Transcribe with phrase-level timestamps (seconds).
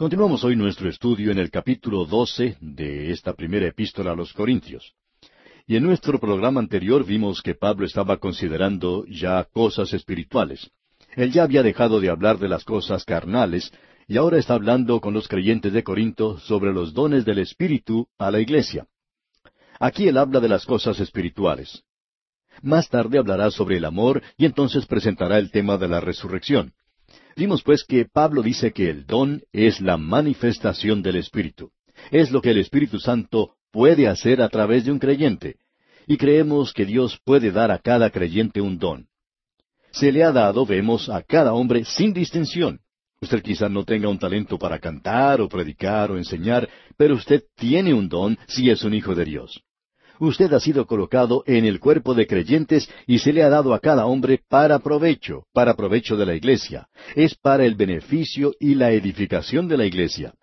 [0.00, 4.94] Continuamos hoy nuestro estudio en el capítulo 12 de esta primera epístola a los Corintios.
[5.66, 10.70] Y en nuestro programa anterior vimos que Pablo estaba considerando ya cosas espirituales.
[11.16, 13.70] Él ya había dejado de hablar de las cosas carnales
[14.08, 18.30] y ahora está hablando con los creyentes de Corinto sobre los dones del Espíritu a
[18.30, 18.86] la iglesia.
[19.78, 21.84] Aquí él habla de las cosas espirituales.
[22.62, 26.72] Más tarde hablará sobre el amor y entonces presentará el tema de la resurrección.
[27.40, 31.70] Vimos pues que Pablo dice que el don es la manifestación del Espíritu.
[32.10, 35.56] Es lo que el Espíritu Santo puede hacer a través de un creyente.
[36.06, 39.06] Y creemos que Dios puede dar a cada creyente un don.
[39.90, 42.80] Se le ha dado, vemos, a cada hombre sin distinción.
[43.22, 47.94] Usted quizá no tenga un talento para cantar o predicar o enseñar, pero usted tiene
[47.94, 49.62] un don si es un hijo de Dios.
[50.20, 53.80] Usted ha sido colocado en el cuerpo de creyentes y se le ha dado a
[53.80, 56.88] cada hombre para provecho, para provecho de la iglesia.
[57.16, 60.34] Es para el beneficio y la edificación de la iglesia.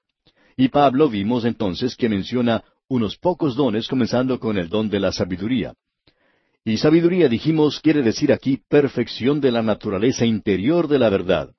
[0.55, 5.11] Y Pablo vimos entonces que menciona unos pocos dones, comenzando con el don de la
[5.11, 5.75] sabiduría.
[6.65, 11.51] Y sabiduría, dijimos, quiere decir aquí perfección de la naturaleza interior de la verdad.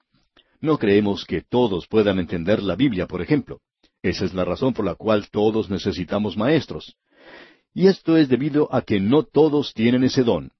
[0.60, 3.60] No creemos que todos puedan entender la Biblia, por ejemplo.
[4.02, 6.96] Esa es la razón por la cual todos necesitamos maestros.
[7.74, 10.50] Y esto es debido a que no todos tienen ese don.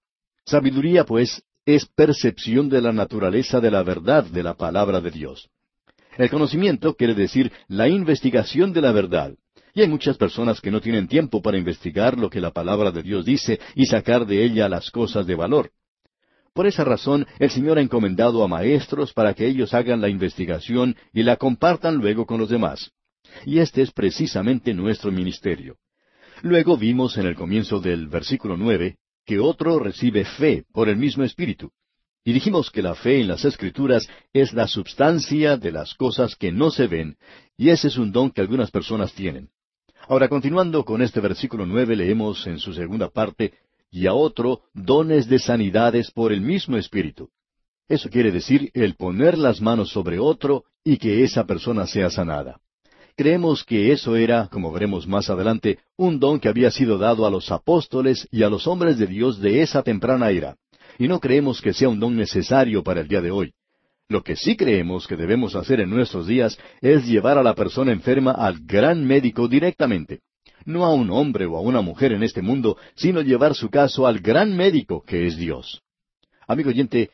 [0.45, 5.49] Sabiduría, pues, es percepción de la naturaleza de la verdad de la palabra de Dios.
[6.17, 9.35] El conocimiento quiere decir la investigación de la verdad.
[9.75, 13.03] Y hay muchas personas que no tienen tiempo para investigar lo que la palabra de
[13.03, 15.71] Dios dice y sacar de ella las cosas de valor.
[16.55, 20.97] Por esa razón, el Señor ha encomendado a maestros para que ellos hagan la investigación
[21.13, 22.91] y la compartan luego con los demás.
[23.45, 25.77] Y este es precisamente nuestro ministerio.
[26.43, 31.25] Luego vimos en el comienzo del versículo nueve que otro recibe fe por el mismo
[31.25, 31.71] Espíritu.
[32.25, 36.53] Y dijimos que la fe en las Escrituras es la substancia de las cosas que
[36.53, 37.17] no se ven,
[37.57, 39.49] y ese es un don que algunas personas tienen.
[40.09, 43.55] Ahora, continuando con este versículo nueve, leemos en su segunda parte,
[43.91, 47.31] y a otro dones de sanidades por el mismo Espíritu.
[47.89, 52.61] Eso quiere decir el poner las manos sobre otro y que esa persona sea sanada.
[53.19, 57.31] Creemos que eso era, como veremos más adelante, un don que había sido dado a
[57.33, 60.55] los apóstoles y a los hombres de Dios de esa temprana era.
[61.01, 63.55] Y no creemos que sea un don necesario para el día de hoy.
[64.09, 67.91] Lo que sí creemos que debemos hacer en nuestros días es llevar a la persona
[67.91, 70.21] enferma al gran médico directamente.
[70.65, 74.07] No a un hombre o a una mujer en este mundo, sino llevar su caso
[74.07, 75.83] al gran médico que es Dios.
[76.47, 77.11] Amigo oyente,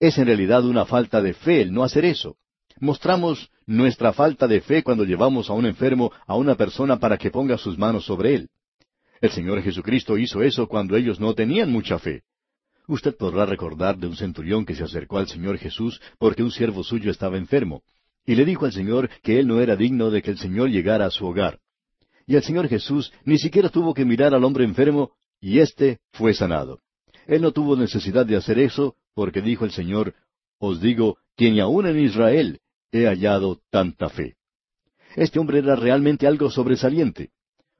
[0.00, 2.36] es en realidad una falta de fe el no hacer eso.
[2.80, 7.30] Mostramos nuestra falta de fe cuando llevamos a un enfermo a una persona para que
[7.30, 8.50] ponga sus manos sobre él.
[9.20, 12.22] El Señor Jesucristo hizo eso cuando ellos no tenían mucha fe.
[12.86, 16.84] Usted podrá recordar de un centurión que se acercó al Señor Jesús porque un siervo
[16.84, 17.82] suyo estaba enfermo,
[18.26, 21.06] y le dijo al Señor que él no era digno de que el Señor llegara
[21.06, 21.58] a su hogar.
[22.26, 26.34] Y el Señor Jesús ni siquiera tuvo que mirar al hombre enfermo, y éste fue
[26.34, 26.80] sanado.
[27.26, 30.14] Él no tuvo necesidad de hacer eso, porque dijo el Señor,
[30.58, 32.60] Os digo que ni aun en Israel
[32.92, 34.36] he hallado tanta fe.
[35.14, 37.30] Este hombre era realmente algo sobresaliente.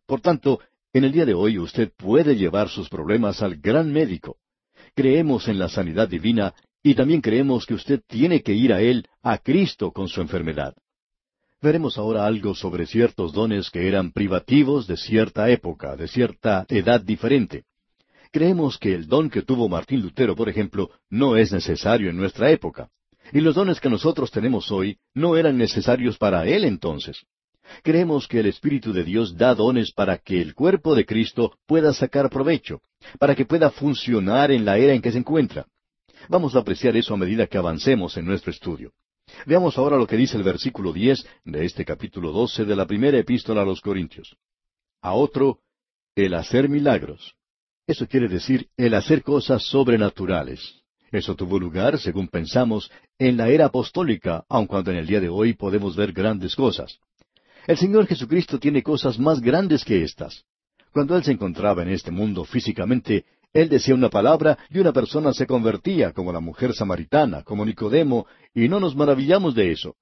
[0.07, 0.61] Por tanto,
[0.93, 4.39] en el día de hoy usted puede llevar sus problemas al gran médico.
[4.95, 9.07] Creemos en la sanidad divina y también creemos que usted tiene que ir a Él,
[9.23, 10.75] a Cristo, con su enfermedad.
[11.61, 17.01] Veremos ahora algo sobre ciertos dones que eran privativos de cierta época, de cierta edad
[17.01, 17.65] diferente.
[18.31, 22.51] Creemos que el don que tuvo Martín Lutero, por ejemplo, no es necesario en nuestra
[22.51, 22.89] época.
[23.33, 27.25] Y los dones que nosotros tenemos hoy no eran necesarios para Él entonces.
[27.83, 31.93] Creemos que el Espíritu de Dios da dones para que el cuerpo de Cristo pueda
[31.93, 32.81] sacar provecho,
[33.19, 35.67] para que pueda funcionar en la era en que se encuentra.
[36.29, 38.93] Vamos a apreciar eso a medida que avancemos en nuestro estudio.
[39.45, 43.19] Veamos ahora lo que dice el versículo diez de este capítulo doce de la primera
[43.19, 44.37] epístola a los Corintios.
[45.03, 45.59] A otro,
[46.15, 47.35] el hacer milagros.
[47.87, 50.83] Eso quiere decir el hacer cosas sobrenaturales.
[51.13, 55.29] Eso tuvo lugar, según pensamos, en la era apostólica, aun cuando en el día de
[55.29, 56.99] hoy podemos ver grandes cosas.
[57.67, 60.45] El Señor Jesucristo tiene cosas más grandes que estas.
[60.93, 65.33] Cuando Él se encontraba en este mundo físicamente, Él decía una palabra y una persona
[65.33, 69.97] se convertía, como la mujer samaritana, como Nicodemo, y no nos maravillamos de eso.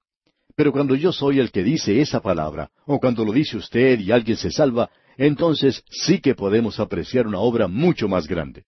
[0.55, 4.11] Pero cuando yo soy el que dice esa palabra, o cuando lo dice usted y
[4.11, 8.65] alguien se salva, entonces sí que podemos apreciar una obra mucho más grande.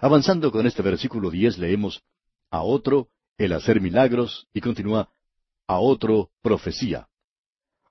[0.00, 2.02] Avanzando con este versículo diez leemos
[2.50, 5.10] a otro el hacer milagros y continúa
[5.66, 7.06] a otro profecía.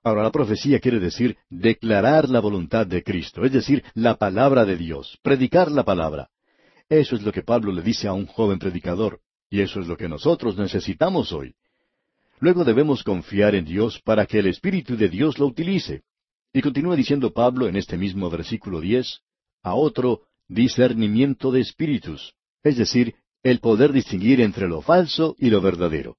[0.02, 4.76] Ahora la profecía quiere decir declarar la voluntad de Cristo, es decir, la palabra de
[4.76, 6.30] Dios, predicar la palabra.
[6.88, 9.96] Eso es lo que Pablo le dice a un joven predicador, y eso es lo
[9.96, 11.54] que nosotros necesitamos hoy.
[12.40, 16.02] Luego debemos confiar en Dios para que el Espíritu de Dios lo utilice.
[16.52, 19.20] Y continúa diciendo Pablo en este mismo versículo diez,
[19.62, 25.60] a otro discernimiento de espíritus, es decir, el poder distinguir entre lo falso y lo
[25.60, 26.16] verdadero.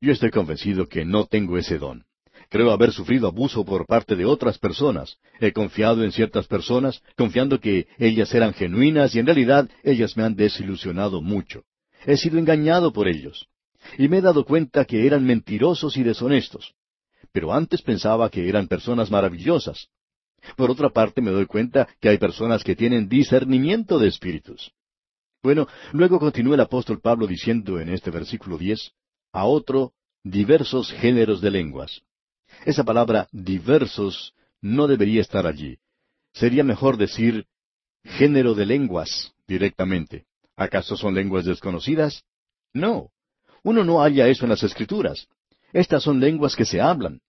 [0.00, 2.04] Yo estoy convencido que no tengo ese don.
[2.50, 5.16] Creo haber sufrido abuso por parte de otras personas.
[5.40, 10.24] He confiado en ciertas personas, confiando que ellas eran genuinas y en realidad ellas me
[10.24, 11.62] han desilusionado mucho.
[12.04, 13.46] He sido engañado por ellos.
[13.96, 16.74] Y me he dado cuenta que eran mentirosos y deshonestos.
[17.32, 19.88] Pero antes pensaba que eran personas maravillosas.
[20.56, 24.72] Por otra parte me doy cuenta que hay personas que tienen discernimiento de espíritus.
[25.42, 28.92] Bueno, luego continúa el apóstol Pablo diciendo en este versículo diez,
[29.32, 29.92] a otro
[30.22, 32.02] diversos géneros de lenguas.
[32.64, 35.78] Esa palabra diversos no debería estar allí.
[36.32, 37.46] Sería mejor decir
[38.04, 40.26] género de lenguas directamente.
[40.56, 42.24] ¿Acaso son lenguas desconocidas?
[42.72, 43.10] No.
[43.62, 45.28] Uno no halla eso en las escrituras.
[45.72, 47.20] Estas son lenguas que se hablan.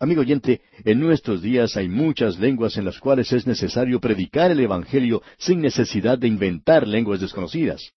[0.00, 4.58] Amigo oyente, en nuestros días hay muchas lenguas en las cuales es necesario predicar el
[4.58, 7.92] Evangelio sin necesidad de inventar lenguas desconocidas.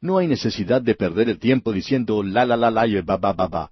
[0.00, 3.32] No hay necesidad de perder el tiempo diciendo la la la la y ba ba
[3.32, 3.70] ba ba.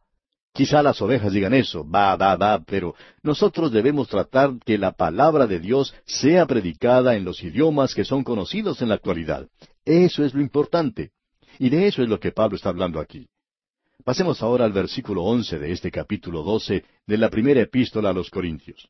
[0.53, 2.95] Quizá las ovejas digan eso, ba ba ba, pero
[3.25, 8.23] nosotros debemos tratar que la palabra de Dios sea predicada en los idiomas que son
[8.23, 9.49] conocidos en la actualidad.
[9.85, 11.11] Eso es lo importante.
[11.59, 13.27] Y de eso es lo que Pablo está hablando aquí.
[14.03, 18.29] Pasemos ahora al versículo once de este capítulo doce de la primera epístola a los
[18.31, 18.89] Corintios.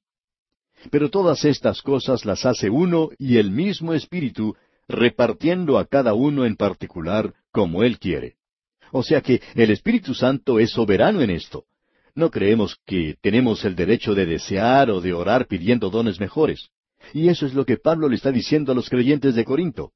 [0.90, 4.56] Pero todas estas cosas las hace uno y el mismo Espíritu,
[4.88, 8.36] repartiendo a cada uno en particular como Él quiere.
[8.92, 11.64] O sea que el Espíritu Santo es soberano en esto.
[12.14, 16.68] No creemos que tenemos el derecho de desear o de orar pidiendo dones mejores.
[17.12, 19.92] Y eso es lo que Pablo le está diciendo a los creyentes de Corinto.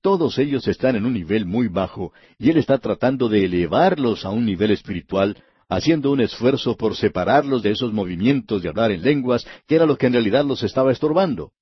[0.00, 4.30] Todos ellos están en un nivel muy bajo y Él está tratando de elevarlos a
[4.30, 5.36] un nivel espiritual,
[5.68, 9.96] haciendo un esfuerzo por separarlos de esos movimientos de hablar en lenguas, que era lo
[9.96, 11.52] que en realidad los estaba estorbando.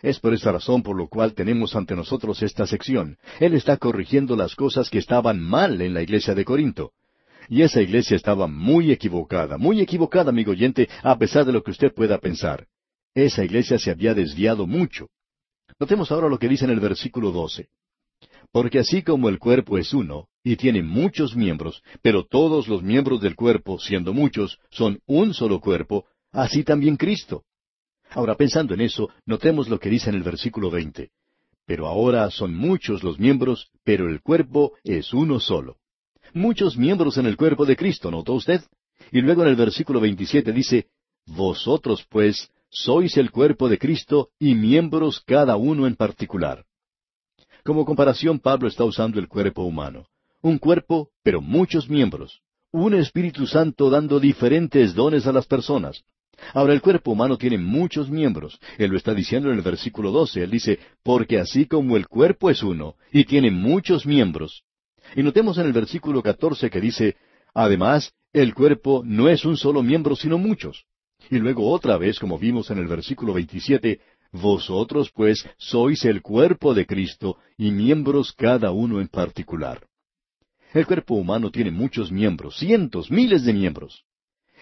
[0.00, 3.18] Es por esta razón por lo cual tenemos ante nosotros esta sección.
[3.40, 6.92] Él está corrigiendo las cosas que estaban mal en la iglesia de Corinto.
[7.48, 11.70] Y esa iglesia estaba muy equivocada, muy equivocada, amigo oyente, a pesar de lo que
[11.70, 12.66] usted pueda pensar.
[13.14, 15.08] Esa iglesia se había desviado mucho.
[15.78, 17.68] Notemos ahora lo que dice en el versículo doce.
[18.50, 23.20] Porque así como el cuerpo es uno, y tiene muchos miembros, pero todos los miembros
[23.20, 27.44] del cuerpo, siendo muchos, son un solo cuerpo, así también Cristo.
[28.10, 31.10] Ahora, pensando en eso, notemos lo que dice en el versículo veinte.
[31.66, 35.76] Pero ahora son muchos los miembros, pero el cuerpo es uno solo.
[36.32, 38.62] Muchos miembros en el cuerpo de Cristo, ¿notó usted?
[39.12, 40.88] Y luego en el versículo veintisiete dice,
[41.26, 46.64] Vosotros pues sois el cuerpo de Cristo y miembros cada uno en particular.
[47.64, 50.06] Como comparación, Pablo está usando el cuerpo humano.
[50.40, 52.40] Un cuerpo, pero muchos miembros.
[52.70, 56.04] Un Espíritu Santo dando diferentes dones a las personas.
[56.54, 58.58] Ahora el cuerpo humano tiene muchos miembros.
[58.78, 60.44] Él lo está diciendo en el versículo 12.
[60.44, 64.62] Él dice, porque así como el cuerpo es uno y tiene muchos miembros.
[65.16, 67.16] Y notemos en el versículo 14 que dice,
[67.54, 70.84] además, el cuerpo no es un solo miembro, sino muchos.
[71.30, 74.00] Y luego otra vez, como vimos en el versículo 27,
[74.32, 79.86] vosotros pues sois el cuerpo de Cristo y miembros cada uno en particular.
[80.72, 84.04] El cuerpo humano tiene muchos miembros, cientos, miles de miembros.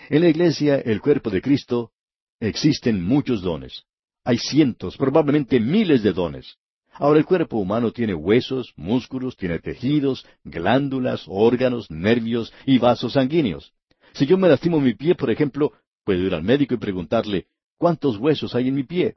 [0.09, 1.91] En la iglesia, el cuerpo de Cristo,
[2.39, 3.85] existen muchos dones.
[4.25, 6.57] Hay cientos, probablemente miles de dones.
[6.95, 13.73] Ahora el cuerpo humano tiene huesos, músculos, tiene tejidos, glándulas, órganos, nervios y vasos sanguíneos.
[14.15, 15.73] Si yo me lastimo mi pie, por ejemplo,
[16.07, 17.49] Puedo ir al médico y preguntarle,
[17.79, 19.17] ¿cuántos huesos hay en mi pie?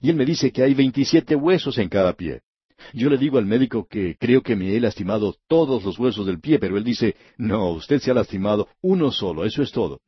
[0.00, 2.42] Y él me dice que hay veintisiete huesos en cada pie.
[2.94, 6.38] Yo le digo al médico que creo que me he lastimado todos los huesos del
[6.38, 10.00] pie, pero él dice, no, usted se ha lastimado uno solo, eso es todo.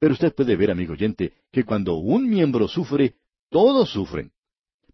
[0.00, 3.14] Pero usted puede ver, amigo oyente, que cuando un miembro sufre,
[3.48, 4.32] todos sufren.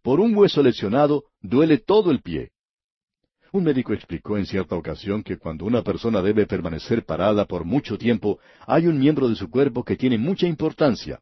[0.03, 2.51] Por un hueso lesionado, duele todo el pie.
[3.51, 7.97] Un médico explicó en cierta ocasión que cuando una persona debe permanecer parada por mucho
[7.97, 11.21] tiempo, hay un miembro de su cuerpo que tiene mucha importancia.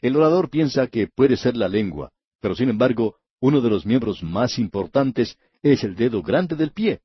[0.00, 4.22] El orador piensa que puede ser la lengua, pero sin embargo, uno de los miembros
[4.22, 7.00] más importantes es el dedo grande del pie.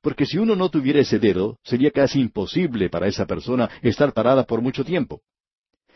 [0.00, 4.44] Porque si uno no tuviera ese dedo, sería casi imposible para esa persona estar parada
[4.44, 5.22] por mucho tiempo.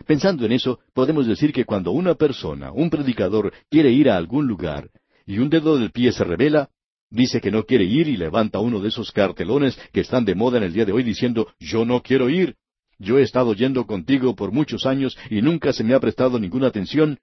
[0.06, 4.46] Pensando en eso, podemos decir que cuando una persona, un predicador, quiere ir a algún
[4.46, 4.90] lugar,
[5.26, 6.70] y un dedo del pie se revela,
[7.10, 10.58] Dice que no quiere ir y levanta uno de esos cartelones que están de moda
[10.58, 12.56] en el día de hoy diciendo, yo no quiero ir.
[12.98, 16.66] Yo he estado yendo contigo por muchos años y nunca se me ha prestado ninguna
[16.66, 17.18] atención.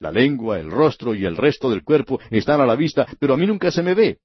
[0.00, 3.36] La lengua, el rostro y el resto del cuerpo están a la vista, pero a
[3.36, 4.18] mí nunca se me ve.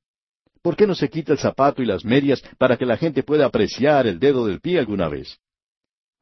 [0.62, 3.46] ¿Por qué no se quita el zapato y las medias para que la gente pueda
[3.46, 5.38] apreciar el dedo del pie alguna vez?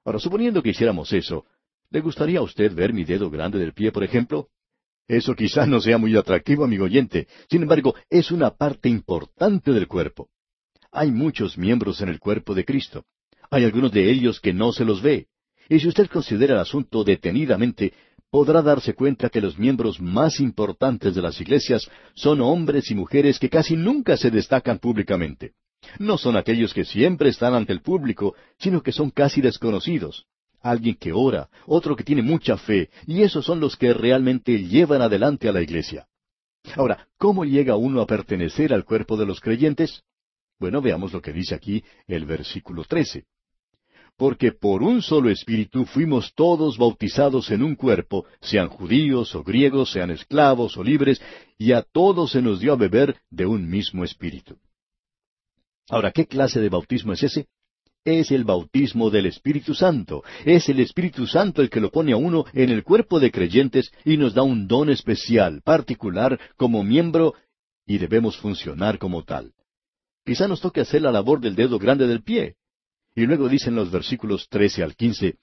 [0.04, 1.46] Ahora, suponiendo que hiciéramos eso,
[1.90, 4.50] ¿le gustaría a usted ver mi dedo grande del pie, por ejemplo?
[5.08, 7.28] Eso quizás no sea muy atractivo, amigo oyente.
[7.50, 10.30] Sin embargo, es una parte importante del cuerpo.
[10.92, 13.06] Hay muchos miembros en el cuerpo de Cristo.
[13.52, 15.28] Hay algunos de ellos que no se los ve.
[15.70, 17.94] Y si usted considera el asunto detenidamente,
[18.32, 23.38] podrá darse cuenta que los miembros más importantes de las iglesias son hombres y mujeres
[23.38, 25.54] que casi nunca se destacan públicamente.
[26.00, 30.26] No son aquellos que siempre están ante el público, sino que son casi desconocidos
[30.66, 35.02] alguien que ora, otro que tiene mucha fe, y esos son los que realmente llevan
[35.02, 36.08] adelante a la iglesia.
[36.76, 40.02] Ahora, ¿cómo llega uno a pertenecer al cuerpo de los creyentes?
[40.60, 43.26] Bueno, veamos lo que dice aquí el versículo 13.
[44.18, 49.92] Porque por un solo espíritu fuimos todos bautizados en un cuerpo, sean judíos o griegos,
[49.92, 51.22] sean esclavos o libres,
[51.60, 54.58] y a todos se nos dio a beber de un mismo espíritu.
[55.90, 57.48] Ahora, ¿qué clase de bautismo es ese?
[58.06, 60.24] Es el bautismo del Espíritu Santo.
[60.46, 63.92] Es el Espíritu Santo el que lo pone a uno en el cuerpo de creyentes
[64.06, 67.34] y nos da un don especial, particular, como miembro,
[67.86, 69.54] y debemos funcionar como tal.
[70.24, 72.56] Quizá nos toque hacer la labor del dedo grande del pie.
[73.16, 75.38] Y luego dicen los versículos trece al quince,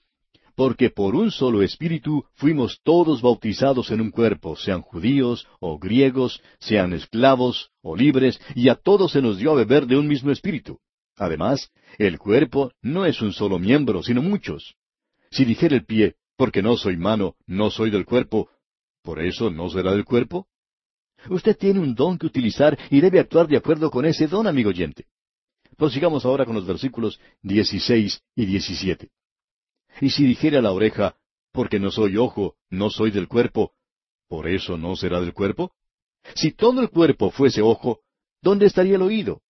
[0.55, 6.41] porque por un solo espíritu fuimos todos bautizados en un cuerpo, sean judíos o griegos,
[6.59, 10.31] sean esclavos o libres, y a todos se nos dio a beber de un mismo
[10.31, 10.79] espíritu.
[11.15, 14.75] Además, el cuerpo no es un solo miembro, sino muchos.
[15.31, 18.49] Si dijera el pie, porque no soy mano, no soy del cuerpo,
[19.03, 20.47] ¿por eso no será del cuerpo?
[21.29, 24.69] Usted tiene un don que utilizar y debe actuar de acuerdo con ese don, amigo
[24.69, 25.05] oyente.
[25.77, 29.09] Prosigamos ahora con los versículos 16 y 17.
[30.01, 31.15] Y si dijera la oreja,
[31.51, 33.73] porque no soy ojo, no soy del cuerpo,
[34.27, 35.71] ¿por eso no será del cuerpo?
[36.35, 38.01] Si todo el cuerpo fuese ojo,
[38.41, 39.42] ¿dónde estaría el oído?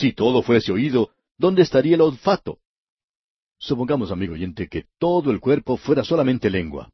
[0.00, 2.56] Si todo fuese oído, ¿dónde estaría el olfato?
[3.58, 6.88] Supongamos, amigo oyente, que todo el cuerpo fuera solamente lengua.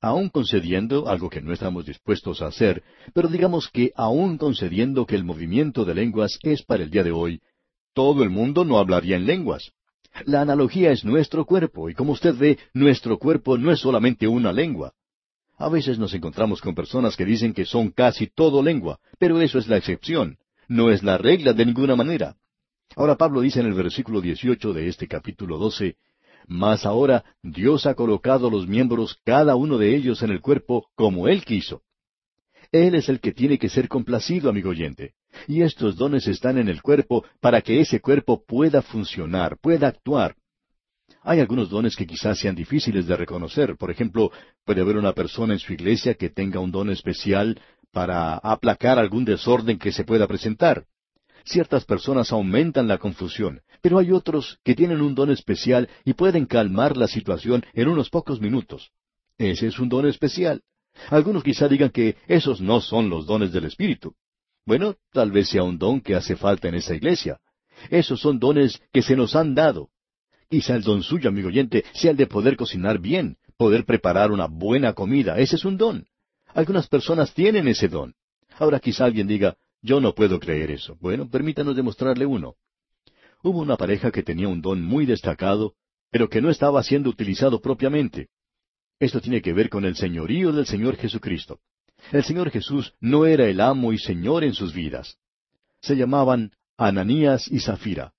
[0.00, 5.16] Aún concediendo algo que no estamos dispuestos a hacer, pero digamos que aún concediendo que
[5.16, 7.40] el movimiento de lenguas es para el día de hoy,
[7.92, 9.72] todo el mundo no hablaría en lenguas.
[10.24, 14.52] La analogía es nuestro cuerpo, y como usted ve, nuestro cuerpo no es solamente una
[14.52, 14.92] lengua.
[15.58, 19.58] A veces nos encontramos con personas que dicen que son casi todo lengua, pero eso
[19.58, 22.36] es la excepción no es la regla de ninguna manera.
[22.94, 25.96] Ahora Pablo dice en el versículo 18 de este capítulo 12,
[26.46, 31.28] Mas ahora Dios ha colocado los miembros cada uno de ellos en el cuerpo como
[31.28, 31.82] Él quiso.
[32.72, 35.14] Él es el que tiene que ser complacido, amigo oyente.
[35.46, 40.36] Y estos dones están en el cuerpo para que ese cuerpo pueda funcionar, pueda actuar.
[41.22, 43.76] Hay algunos dones que quizás sean difíciles de reconocer.
[43.76, 44.30] Por ejemplo,
[44.64, 47.60] puede haber una persona en su iglesia que tenga un don especial
[47.92, 50.84] para aplacar algún desorden que se pueda presentar.
[51.44, 56.46] Ciertas personas aumentan la confusión, pero hay otros que tienen un don especial y pueden
[56.46, 58.90] calmar la situación en unos pocos minutos.
[59.38, 60.62] Ese es un don especial.
[61.10, 64.14] Algunos quizá digan que esos no son los dones del Espíritu.
[64.64, 67.38] Bueno, tal vez sea un don que hace falta en esa iglesia.
[67.90, 69.90] Esos son dones que se nos han dado.
[70.48, 74.46] Quizá el don suyo, amigo oyente, sea el de poder cocinar bien, poder preparar una
[74.46, 75.38] buena comida.
[75.38, 76.06] Ese es un don.
[76.56, 78.14] Algunas personas tienen ese don.
[78.58, 80.96] Ahora quizá alguien diga, yo no puedo creer eso.
[81.02, 82.54] Bueno, permítanos demostrarle uno.
[83.42, 85.74] Hubo una pareja que tenía un don muy destacado,
[86.10, 88.30] pero que no estaba siendo utilizado propiamente.
[88.98, 91.60] Esto tiene que ver con el señorío del Señor Jesucristo.
[92.10, 95.18] El Señor Jesús no era el amo y Señor en sus vidas.
[95.82, 98.14] Se llamaban Ananías y Zafira.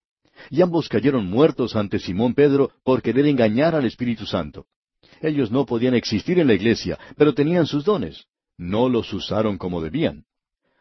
[0.51, 4.67] Y ambos cayeron muertos ante Simón Pedro por querer engañar al Espíritu Santo.
[5.21, 8.25] Ellos no podían existir en la iglesia, pero tenían sus dones.
[8.57, 10.25] No los usaron como debían.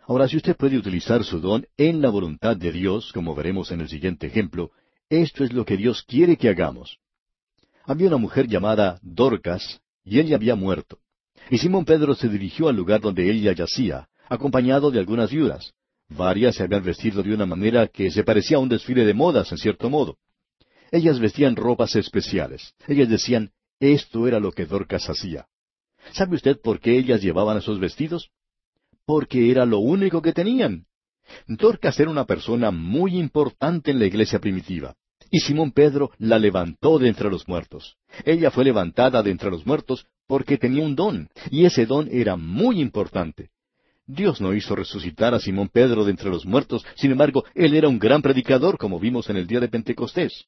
[0.07, 3.81] Ahora, si usted puede utilizar su don en la voluntad de Dios, como veremos en
[3.81, 4.71] el siguiente ejemplo,
[5.11, 6.99] esto es lo que Dios quiere que hagamos.
[7.85, 10.99] Había una mujer llamada Dorcas, y ella había muerto.
[11.51, 15.73] Y Simón Pedro se dirigió al lugar donde ella yacía, acompañado de algunas viudas.
[16.09, 19.51] Varias se habían vestido de una manera que se parecía a un desfile de modas,
[19.51, 20.19] en cierto modo.
[20.93, 22.75] Ellas vestían ropas especiales.
[22.87, 25.47] Ellas decían, esto era lo que Dorcas hacía.
[26.13, 28.31] ¿Sabe usted por qué ellas llevaban esos vestidos?
[29.05, 30.87] Porque era lo único que tenían.
[31.47, 34.95] Dorcas era una persona muy importante en la iglesia primitiva.
[35.31, 37.97] Y Simón Pedro la levantó de entre los muertos.
[38.25, 42.37] Ella fue levantada de entre los muertos porque tenía un don, y ese don era
[42.37, 43.51] muy importante.
[44.07, 47.89] Dios no hizo resucitar a Simón Pedro de entre los muertos, sin embargo, él era
[47.89, 50.47] un gran predicador, como vimos en el día de Pentecostés.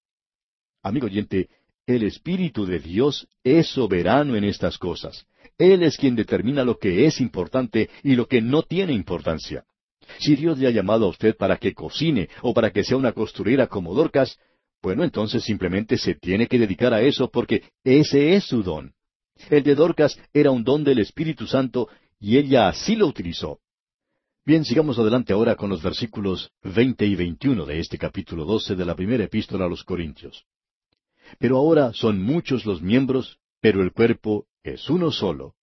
[0.82, 1.48] Amigo oyente,
[1.88, 5.26] el Espíritu de Dios es soberano en estas cosas.
[5.56, 9.64] Él es quien determina lo que es importante y lo que no tiene importancia.
[10.18, 13.12] Si Dios le ha llamado a usted para que cocine o para que sea una
[13.12, 14.38] costurera como Dorcas,
[14.82, 18.92] Bueno, entonces simplemente se tiene que dedicar a eso porque ese es su don.
[19.50, 21.88] El de Dorcas era un don del Espíritu Santo
[22.20, 23.58] y ella así lo utilizó.
[24.44, 28.84] Bien, sigamos adelante ahora con los versículos veinte y veintiuno de este capítulo doce de
[28.84, 30.44] la primera epístola a los Corintios.
[31.38, 35.54] Pero ahora son muchos los miembros, pero el cuerpo es uno solo.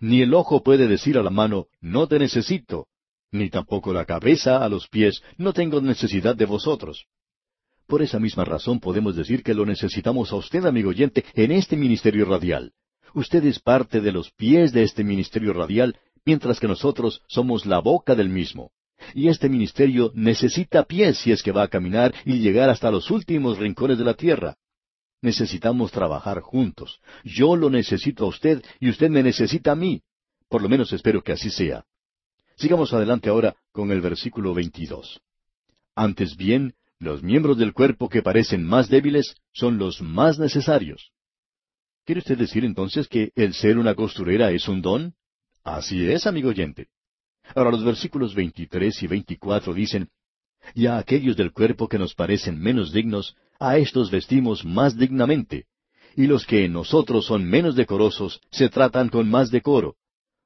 [0.00, 2.86] Ni el ojo puede decir a la mano, no te necesito,
[3.32, 7.06] ni tampoco la cabeza a los pies, no tengo necesidad de vosotros.
[7.86, 11.76] Por esa misma razón podemos decir que lo necesitamos a usted, amigo oyente, en este
[11.76, 12.72] ministerio radial.
[13.14, 17.80] Usted es parte de los pies de este ministerio radial, mientras que nosotros somos la
[17.80, 18.70] boca del mismo.
[19.14, 23.10] Y este ministerio necesita pies si es que va a caminar y llegar hasta los
[23.10, 24.56] últimos rincones de la tierra.
[25.22, 27.00] Necesitamos trabajar juntos.
[27.24, 30.02] Yo lo necesito a usted y usted me necesita a mí.
[30.48, 31.84] Por lo menos espero que así sea.
[32.56, 35.20] Sigamos adelante ahora con el versículo 22.
[35.94, 41.12] Antes bien, los miembros del cuerpo que parecen más débiles son los más necesarios.
[42.04, 45.14] ¿Quiere usted decir entonces que el ser una costurera es un don?
[45.62, 46.88] Así es, amigo oyente.
[47.54, 50.08] Ahora los versículos 23 y 24 dicen,
[50.74, 55.66] Y a aquellos del cuerpo que nos parecen menos dignos, a éstos vestimos más dignamente,
[56.16, 59.96] y los que en nosotros son menos decorosos se tratan con más decoro,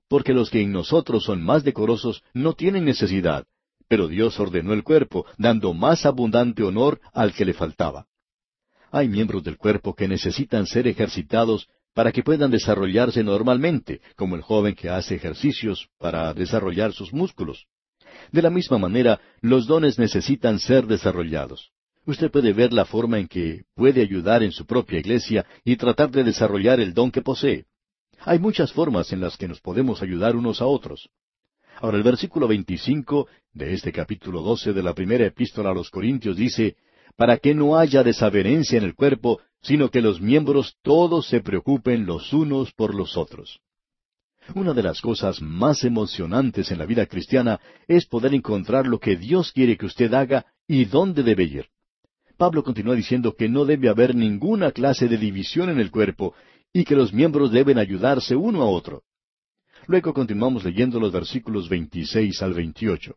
[0.09, 3.47] porque los que en nosotros son más decorosos no tienen necesidad,
[3.89, 8.07] pero Dios ordenó el cuerpo, dando más abundante honor al que le faltaba.
[8.91, 14.43] Hay miembros del cuerpo que necesitan ser ejercitados para que puedan desarrollarse normalmente, como el
[14.43, 17.67] joven que hace ejercicios para desarrollar sus músculos.
[18.33, 21.71] De la misma manera, los dones necesitan ser desarrollados.
[22.07, 26.11] Usted puede ver la forma en que puede ayudar en su propia iglesia y tratar
[26.11, 27.65] de desarrollar el don que posee.
[28.21, 31.09] Hay muchas formas en las que nos podemos ayudar unos a otros.
[31.81, 36.37] Ahora el versículo 25 de este capítulo 12 de la primera epístola a los Corintios
[36.37, 36.77] dice,
[37.17, 42.07] para que no haya desavenencia en el cuerpo, sino que los miembros todos se preocupen
[42.07, 43.61] los unos por los otros.
[44.53, 49.17] Una de las cosas más emocionantes en la vida cristiana es poder encontrar lo que
[49.17, 51.67] Dios quiere que usted haga y dónde debe ir.
[52.37, 56.35] Pablo continúa diciendo que no debe haber ninguna clase de división en el cuerpo
[56.73, 59.03] y que los miembros deben ayudarse uno a otro.
[59.87, 63.15] Luego continuamos leyendo los versículos 26 al 28.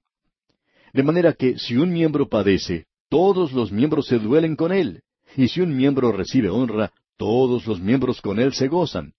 [0.94, 5.02] De manera que si un miembro padece, todos los miembros se duelen con él,
[5.36, 9.14] y si un miembro recibe honra, todos los miembros con él se gozan.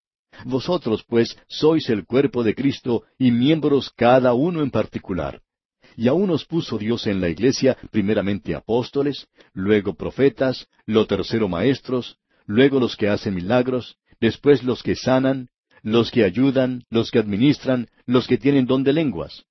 [0.44, 5.40] Vosotros, pues, sois el cuerpo de Cristo y miembros cada uno en particular.
[5.96, 12.18] Y aún os puso Dios en la iglesia primeramente apóstoles, luego profetas, lo tercero maestros,
[12.46, 15.48] luego los que hacen milagros, después los que sanan,
[15.82, 19.44] los que ayudan, los que administran, los que tienen don de lenguas.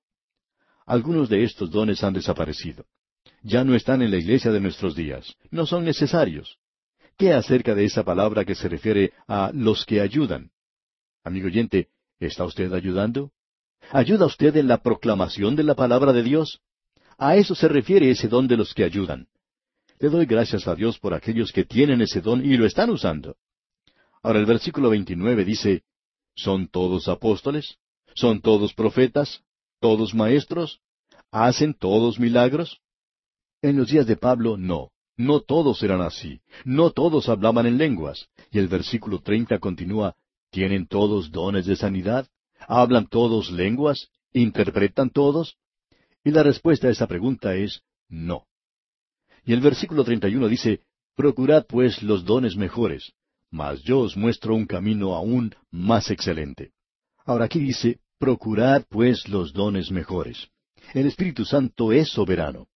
[0.86, 2.86] Algunos de estos dones han desaparecido.
[3.44, 5.36] Ya no están en la iglesia de nuestros días.
[5.52, 6.58] No son necesarios.
[7.18, 10.52] ¿Qué acerca de esa palabra que se refiere a los que ayudan?
[11.28, 11.90] Amigo oyente,
[12.22, 13.32] ¿está usted ayudando?
[13.92, 16.62] ¿Ayuda usted en la proclamación de la palabra de Dios?
[17.18, 19.28] A eso se refiere ese don de los que ayudan.
[20.00, 23.36] Le doy gracias a Dios por aquellos que tienen ese don y lo están usando.
[24.24, 25.84] Ahora el versículo 29 dice,
[26.34, 27.78] ¿son todos apóstoles?
[28.16, 29.44] ¿Son todos profetas?
[29.82, 30.80] ¿Todos maestros?
[31.30, 32.80] ¿Hacen todos milagros?
[33.62, 34.92] En los días de Pablo, no.
[35.18, 36.40] No todos eran así.
[36.64, 38.30] No todos hablaban en lenguas.
[38.50, 40.16] Y el versículo 30 continúa,
[40.50, 42.28] ¿tienen todos dones de sanidad?
[42.68, 44.10] ¿Hablan todos lenguas?
[44.34, 45.58] ¿Interpretan todos?
[46.24, 48.46] Y la respuesta a esa pregunta es no.
[49.46, 50.82] Y el versículo 31 dice,
[51.16, 53.14] Procurad pues los dones mejores,
[53.50, 56.72] mas yo os muestro un camino aún más excelente.
[57.26, 60.48] Ahora aquí dice, Procurad pues los dones mejores.
[60.94, 62.68] El Espíritu Santo es soberano,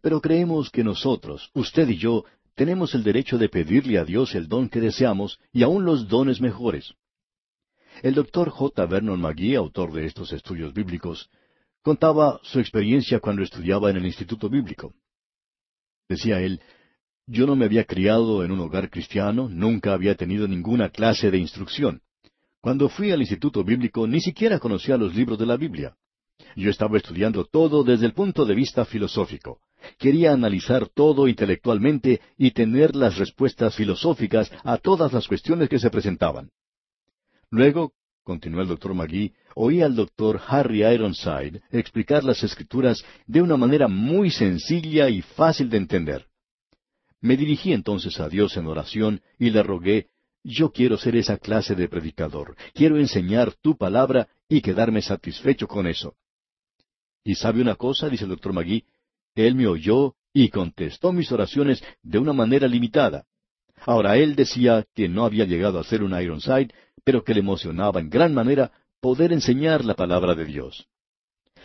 [0.00, 4.48] pero creemos que nosotros, usted y yo, tenemos el derecho de pedirle a Dios el
[4.48, 6.94] don que deseamos y aún los dones mejores.
[8.02, 8.86] El doctor J.
[8.86, 11.28] Vernon McGee, autor de estos estudios bíblicos,
[11.82, 14.94] contaba su experiencia cuando estudiaba en el Instituto Bíblico.
[16.08, 16.62] Decía él,
[17.26, 21.38] yo no me había criado en un hogar cristiano, nunca había tenido ninguna clase de
[21.38, 22.00] instrucción.
[22.62, 25.94] Cuando fui al Instituto Bíblico ni siquiera conocía los libros de la Biblia.
[26.56, 29.60] Yo estaba estudiando todo desde el punto de vista filosófico.
[29.98, 35.90] Quería analizar todo intelectualmente y tener las respuestas filosóficas a todas las cuestiones que se
[35.90, 36.50] presentaban.
[37.50, 43.56] Luego, continuó el doctor Magui, oí al doctor Harry Ironside explicar las escrituras de una
[43.56, 46.26] manera muy sencilla y fácil de entender.
[47.20, 50.06] Me dirigí entonces a Dios en oración y le rogué,
[50.42, 55.86] yo quiero ser esa clase de predicador, quiero enseñar tu palabra y quedarme satisfecho con
[55.86, 56.14] eso.
[57.24, 58.84] Y sabe una cosa, dice el doctor Magui,
[59.34, 63.26] él me oyó y contestó mis oraciones de una manera limitada.
[63.86, 66.72] Ahora él decía que no había llegado a ser un Ironside,
[67.04, 70.86] pero que le emocionaba en gran manera poder enseñar la palabra de Dios.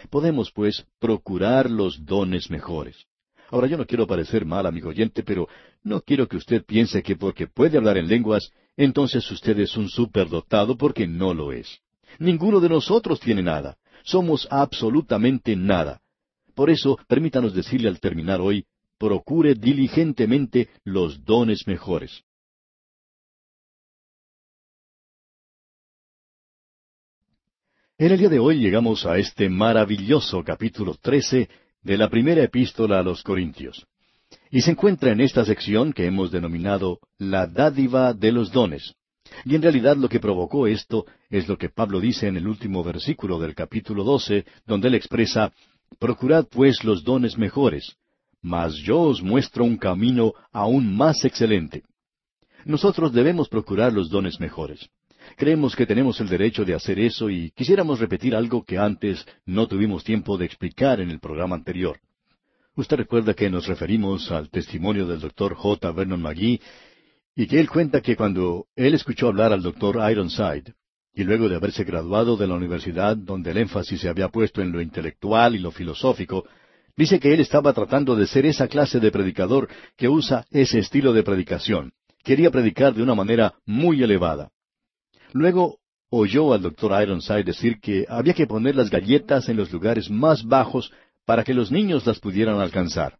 [0.09, 3.05] Podemos, pues, procurar los dones mejores.
[3.49, 5.47] Ahora yo no quiero parecer mal, amigo oyente, pero
[5.83, 9.89] no quiero que usted piense que porque puede hablar en lenguas, entonces usted es un
[9.89, 11.79] superdotado porque no lo es.
[12.19, 13.77] Ninguno de nosotros tiene nada.
[14.03, 16.01] Somos absolutamente nada.
[16.53, 18.65] Por eso, permítanos decirle al terminar hoy,
[18.97, 22.23] procure diligentemente los dones mejores.
[27.97, 31.49] En el día de hoy llegamos a este maravilloso capítulo 13
[31.81, 33.85] de la primera epístola a los Corintios.
[34.51, 38.95] Y se encuentra en esta sección que hemos denominado la dádiva de los dones.
[39.45, 42.83] Y en realidad lo que provocó esto es lo que Pablo dice en el último
[42.83, 45.53] versículo del capítulo 12, donde él expresa,
[45.99, 47.95] Procurad pues los dones mejores,
[48.45, 51.81] mas yo os muestro un camino aún más excelente.
[52.63, 54.87] Nosotros debemos procurar los dones mejores.
[55.35, 59.67] Creemos que tenemos el derecho de hacer eso y quisiéramos repetir algo que antes no
[59.67, 61.99] tuvimos tiempo de explicar en el programa anterior.
[62.75, 65.91] Usted recuerda que nos referimos al testimonio del doctor J.
[65.91, 66.61] Vernon McGee
[67.35, 70.75] y que él cuenta que cuando él escuchó hablar al doctor Ironside,
[71.15, 74.71] y luego de haberse graduado de la universidad donde el énfasis se había puesto en
[74.71, 76.45] lo intelectual y lo filosófico,
[76.97, 81.13] dice que él estaba tratando de ser esa clase de predicador que usa ese estilo
[81.13, 81.93] de predicación.
[82.23, 84.49] Quería predicar de una manera muy elevada.
[85.33, 85.79] Luego
[86.09, 90.43] oyó al doctor Ironside decir que había que poner las galletas en los lugares más
[90.43, 90.91] bajos
[91.25, 93.17] para que los niños las pudieran alcanzar.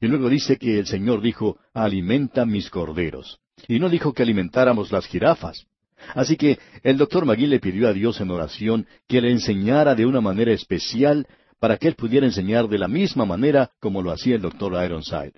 [0.00, 3.38] Y luego dice que el Señor dijo, alimenta mis corderos.
[3.68, 5.66] Y no dijo que alimentáramos las jirafas.
[6.14, 10.04] Así que el doctor Magui le pidió a Dios en oración que le enseñara de
[10.04, 11.26] una manera especial
[11.58, 15.32] para que él pudiera enseñar de la misma manera como lo hacía el doctor Ironside.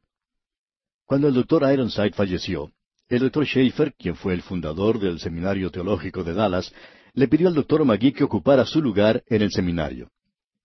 [1.05, 2.71] Cuando el doctor Ironside falleció,
[3.09, 6.73] el doctor Schaefer, quien fue el fundador del Seminario Teológico de Dallas,
[7.15, 10.11] le pidió al doctor Magui que ocupara su lugar en el seminario.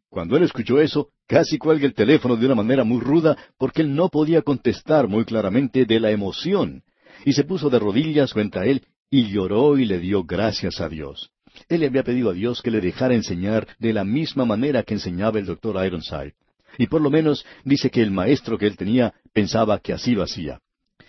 [0.09, 3.95] Cuando él escuchó eso, casi cuelga el teléfono de una manera muy ruda porque él
[3.95, 6.83] no podía contestar muy claramente de la emoción.
[7.25, 10.89] Y se puso de rodillas frente a él y lloró y le dio gracias a
[10.89, 11.31] Dios.
[11.69, 14.93] Él le había pedido a Dios que le dejara enseñar de la misma manera que
[14.93, 16.33] enseñaba el doctor Ironside.
[16.77, 20.23] Y por lo menos dice que el maestro que él tenía pensaba que así lo
[20.23, 20.59] hacía.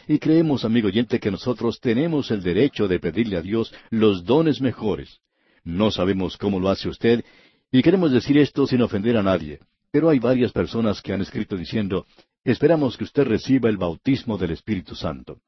[0.07, 4.61] Y creemos, amigo oyente, que nosotros tenemos el derecho de pedirle a Dios los dones
[4.61, 5.21] mejores.
[5.63, 7.25] No sabemos cómo lo hace usted,
[7.73, 11.57] y queremos decir esto sin ofender a nadie, pero hay varias personas que han escrito
[11.57, 12.07] diciendo,
[12.45, 15.41] esperamos que usted reciba el bautismo del Espíritu Santo.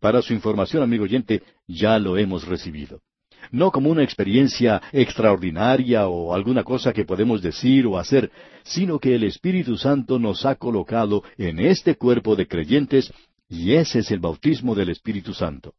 [0.00, 3.00] Para su información, amigo oyente, ya lo hemos recibido.
[3.50, 8.30] No como una experiencia extraordinaria o alguna cosa que podemos decir o hacer,
[8.62, 13.12] sino que el Espíritu Santo nos ha colocado en este cuerpo de creyentes
[13.48, 15.74] y ese es el bautismo del Espíritu Santo.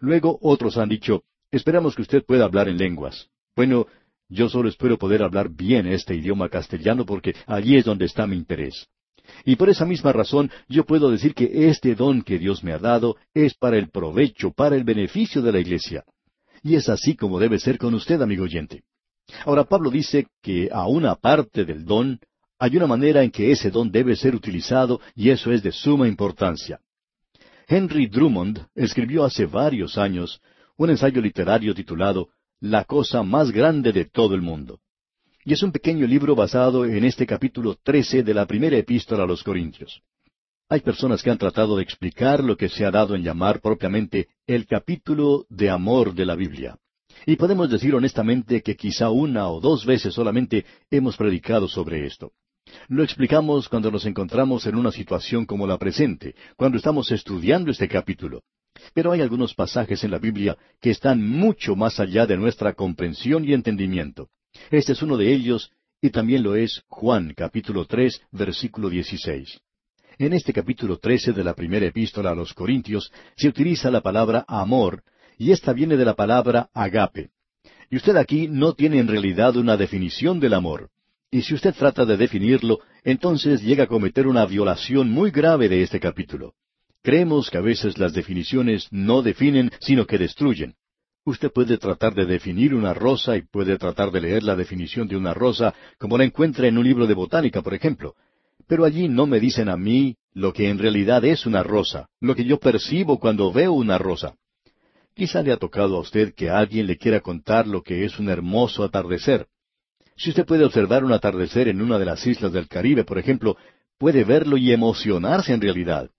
[0.00, 3.28] Luego otros han dicho, esperamos que usted pueda hablar en lenguas.
[3.54, 3.86] Bueno,
[4.28, 8.36] yo solo espero poder hablar bien este idioma castellano porque allí es donde está mi
[8.36, 8.88] interés.
[9.44, 12.78] Y por esa misma razón yo puedo decir que este don que Dios me ha
[12.78, 16.04] dado es para el provecho, para el beneficio de la iglesia.
[16.64, 18.82] Y es así como debe ser con usted, amigo oyente.
[19.44, 22.18] Ahora Pablo dice que a una parte del don
[22.58, 26.08] hay una manera en que ese don debe ser utilizado y eso es de suma
[26.08, 26.80] importancia.
[27.68, 30.40] Henry Drummond escribió hace varios años
[30.78, 32.28] un ensayo literario titulado
[32.60, 34.80] La cosa más grande de todo el mundo.
[35.44, 39.26] Y es un pequeño libro basado en este capítulo 13 de la primera epístola a
[39.26, 40.02] los Corintios.
[40.70, 44.28] Hay personas que han tratado de explicar lo que se ha dado en llamar propiamente
[44.46, 46.78] el capítulo de amor de la Biblia.
[47.26, 52.32] Y podemos decir honestamente que quizá una o dos veces solamente hemos predicado sobre esto.
[52.88, 57.86] Lo explicamos cuando nos encontramos en una situación como la presente, cuando estamos estudiando este
[57.86, 58.42] capítulo.
[58.94, 63.44] Pero hay algunos pasajes en la Biblia que están mucho más allá de nuestra comprensión
[63.44, 64.30] y entendimiento.
[64.70, 69.60] Este es uno de ellos, y también lo es Juan capítulo tres, versículo dieciséis.
[70.16, 74.44] En este capítulo trece de la primera epístola a los Corintios se utiliza la palabra
[74.46, 75.02] amor,
[75.38, 77.30] y esta viene de la palabra agape.
[77.90, 80.90] Y usted aquí no tiene en realidad una definición del amor.
[81.32, 85.82] Y si usted trata de definirlo, entonces llega a cometer una violación muy grave de
[85.82, 86.54] este capítulo.
[87.02, 90.76] Creemos que a veces las definiciones no definen, sino que destruyen.
[91.24, 95.16] Usted puede tratar de definir una rosa y puede tratar de leer la definición de
[95.16, 98.14] una rosa como la encuentra en un libro de botánica, por ejemplo.
[98.66, 102.34] Pero allí no me dicen a mí lo que en realidad es una rosa, lo
[102.34, 104.34] que yo percibo cuando veo una rosa.
[105.14, 108.28] Quizá le ha tocado a usted que alguien le quiera contar lo que es un
[108.28, 109.46] hermoso atardecer.
[110.16, 113.56] Si usted puede observar un atardecer en una de las islas del Caribe, por ejemplo,
[113.98, 116.10] puede verlo y emocionarse en realidad.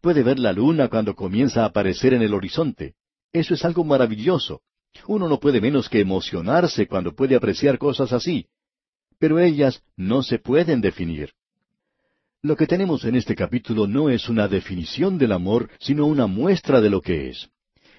[0.00, 2.94] Puede ver la luna cuando comienza a aparecer en el horizonte.
[3.32, 4.60] Eso es algo maravilloso.
[5.06, 8.46] Uno no puede menos que emocionarse cuando puede apreciar cosas así.
[9.18, 11.32] Pero ellas no se pueden definir.
[12.44, 16.82] Lo que tenemos en este capítulo no es una definición del amor, sino una muestra
[16.82, 17.48] de lo que es.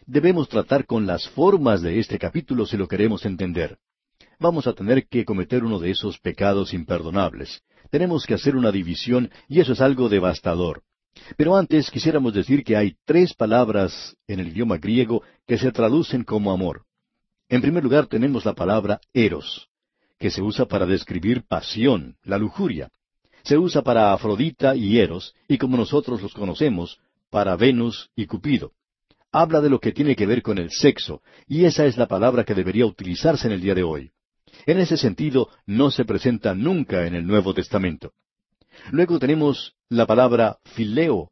[0.05, 3.79] Debemos tratar con las formas de este capítulo si lo queremos entender.
[4.39, 7.63] Vamos a tener que cometer uno de esos pecados imperdonables.
[7.89, 10.84] Tenemos que hacer una división y eso es algo devastador.
[11.38, 16.23] Pero antes quisiéramos decir que hay tres palabras en el idioma griego que se traducen
[16.23, 16.84] como amor.
[17.49, 19.69] En primer lugar tenemos la palabra eros,
[20.19, 22.91] que se usa para describir pasión, la lujuria.
[23.45, 28.71] Se usa para Afrodita y Eros, y como nosotros los conocemos, para Venus y Cupido.
[29.31, 32.43] Habla de lo que tiene que ver con el sexo, y esa es la palabra
[32.43, 34.12] que debería utilizarse en el día de hoy.
[34.65, 38.13] En ese sentido, no se presenta nunca en el Nuevo Testamento.
[38.89, 41.29] Luego tenemos la palabra fileo,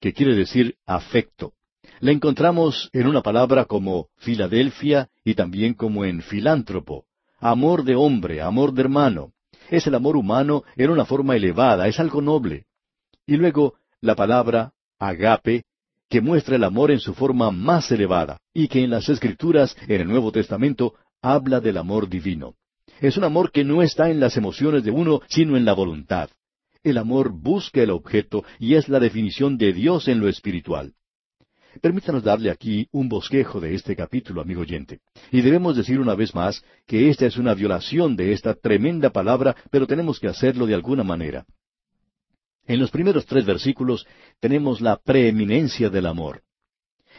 [0.00, 1.52] que quiere decir afecto.
[2.00, 7.04] La encontramos en una palabra como Filadelfia y también como en filántropo.
[7.40, 9.32] Amor de hombre, amor de hermano.
[9.72, 12.66] Es el amor humano en una forma elevada, es algo noble.
[13.26, 15.64] Y luego la palabra agape,
[16.10, 20.02] que muestra el amor en su forma más elevada, y que en las Escrituras, en
[20.02, 22.54] el Nuevo Testamento, habla del amor divino.
[23.00, 26.28] Es un amor que no está en las emociones de uno, sino en la voluntad.
[26.82, 30.92] El amor busca el objeto y es la definición de Dios en lo espiritual.
[31.80, 35.00] Permítanos darle aquí un bosquejo de este capítulo, amigo oyente.
[35.30, 39.56] Y debemos decir una vez más que esta es una violación de esta tremenda palabra,
[39.70, 41.46] pero tenemos que hacerlo de alguna manera.
[42.66, 44.06] En los primeros tres versículos
[44.38, 46.42] tenemos la preeminencia del amor.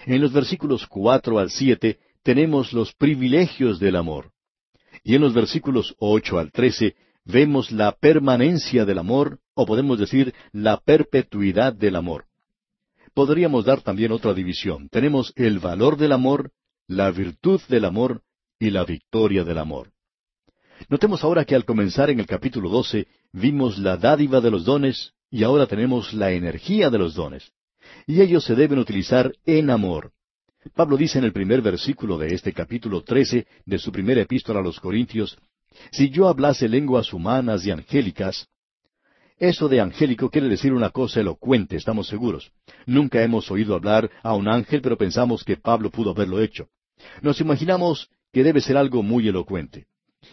[0.06, 4.32] En los versículos cuatro al siete tenemos los privilegios del amor.
[5.04, 10.34] Y en los versículos ocho al trece vemos la permanencia del amor, o podemos decir
[10.52, 12.26] la perpetuidad del amor.
[13.14, 14.90] Podríamos dar también otra división.
[14.90, 16.52] Tenemos el valor del amor,
[16.88, 18.24] la virtud del amor
[18.60, 19.92] y la victoria del amor.
[20.90, 25.14] Notemos ahora que al comenzar en el capítulo 12 vimos la dádiva de los dones
[25.30, 27.52] y ahora tenemos la energía de los dones.
[28.08, 30.12] Y ellos se deben utilizar en amor.
[30.76, 34.64] Pablo dice en el primer versículo de este capítulo 13 de su primera epístola a
[34.64, 35.38] los Corintios,
[35.92, 38.48] si yo hablase lenguas humanas y angélicas,
[39.38, 42.52] eso de angélico quiere decir una cosa elocuente, estamos seguros.
[42.86, 46.68] Nunca hemos oído hablar a un ángel, pero pensamos que Pablo pudo haberlo hecho.
[47.22, 49.88] Nos imaginamos que debe ser algo muy elocuente.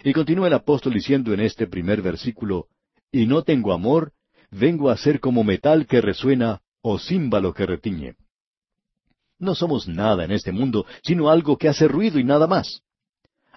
[0.04, 2.66] Y continúa el apóstol diciendo en este primer versículo,
[3.12, 4.12] y no tengo amor,
[4.50, 8.14] vengo a ser como metal que resuena o címbalo que retiñe.
[9.38, 12.82] No somos nada en este mundo, sino algo que hace ruido y nada más.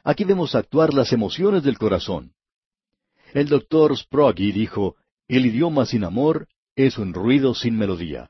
[0.03, 2.33] Aquí vemos actuar las emociones del corazón.
[3.33, 4.95] El doctor Sproggy dijo,
[5.27, 8.29] el idioma sin amor es un ruido sin melodía.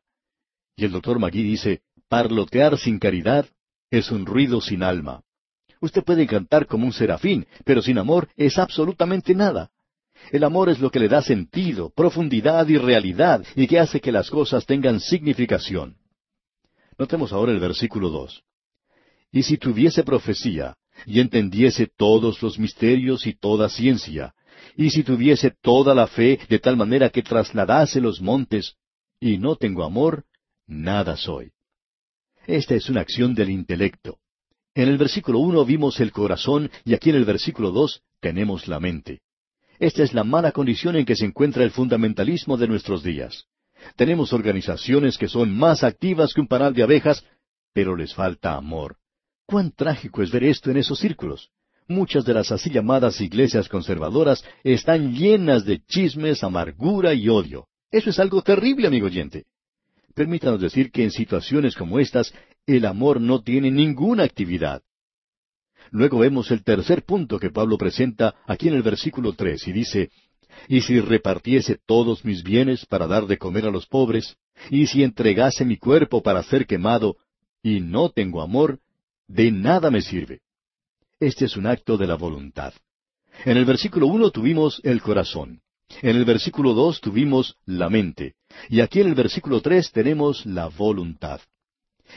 [0.75, 3.45] Y el doctor Magui dice, parlotear sin caridad
[3.89, 5.23] es un ruido sin alma.
[5.79, 9.69] Usted puede cantar como un serafín, pero sin amor es absolutamente nada.
[10.31, 14.11] El amor es lo que le da sentido, profundidad y realidad, y que hace que
[14.11, 15.97] las cosas tengan significación.
[16.97, 18.43] Notemos ahora el versículo dos.
[19.31, 24.33] Y si tuviese profecía, y entendiese todos los misterios y toda ciencia,
[24.75, 28.75] y si tuviese toda la fe de tal manera que trasladase los montes,
[29.19, 30.25] y no tengo amor,
[30.67, 31.51] nada soy.
[32.45, 34.17] Esta es una acción del intelecto.
[34.75, 38.79] En el versículo uno vimos el corazón y aquí en el versículo dos tenemos la
[38.79, 39.21] mente.
[39.79, 43.45] Esta es la mala condición en que se encuentra el fundamentalismo de nuestros días.
[43.95, 47.25] Tenemos organizaciones que son más activas que un panal de abejas,
[47.73, 48.97] pero les falta amor.
[49.45, 51.49] Cuán trágico es ver esto en esos círculos.
[51.87, 57.67] Muchas de las así llamadas iglesias conservadoras están llenas de chismes, amargura y odio.
[57.91, 59.45] Eso es algo terrible, amigo oyente.
[60.15, 62.33] Permítanos decir que en situaciones como estas,
[62.65, 64.81] el amor no tiene ninguna actividad.
[65.91, 70.09] Luego vemos el tercer punto que Pablo presenta aquí en el versículo tres, y dice,
[70.67, 74.37] Y si repartiese todos mis bienes para dar de comer a los pobres,
[74.69, 77.17] y si entregase mi cuerpo para ser quemado,
[77.61, 78.79] y no tengo amor,
[79.27, 80.41] de nada me sirve.
[81.23, 82.73] Este es un acto de la voluntad.
[83.45, 85.61] En el versículo uno tuvimos el corazón.
[86.01, 88.35] En el versículo dos tuvimos la mente.
[88.67, 91.39] Y aquí en el versículo tres tenemos la voluntad.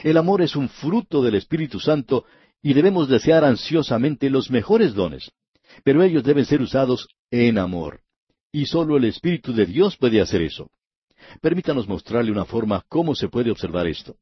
[0.03, 2.25] El amor es un fruto del Espíritu Santo
[2.61, 5.31] y debemos desear ansiosamente los mejores dones.
[5.85, 8.01] Pero ellos deben ser usados en amor.
[8.51, 10.69] Y solo el Espíritu de Dios puede hacer eso.
[11.39, 14.17] Permítanos mostrarle una forma cómo se puede observar esto.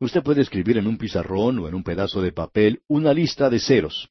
[0.00, 3.60] Usted puede escribir en un pizarrón o en un pedazo de papel una lista de
[3.60, 4.08] ceros.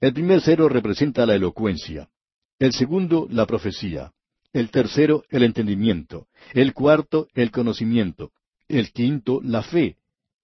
[0.00, 2.10] El primer cero representa la elocuencia,
[2.58, 4.12] el segundo la profecía,
[4.52, 6.28] El tercero, el entendimiento.
[6.52, 8.30] El cuarto, el conocimiento.
[8.68, 9.96] El quinto, la fe.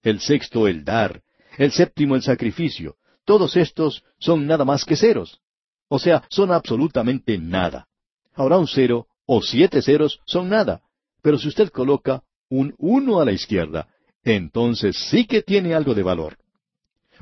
[0.03, 1.21] El sexto, el dar.
[1.57, 2.97] El séptimo, el sacrificio.
[3.23, 5.39] Todos estos son nada más que ceros.
[5.87, 7.87] O sea, son absolutamente nada.
[8.33, 10.81] Ahora un cero o siete ceros son nada.
[11.21, 13.87] Pero si usted coloca un uno a la izquierda,
[14.23, 16.37] entonces sí que tiene algo de valor.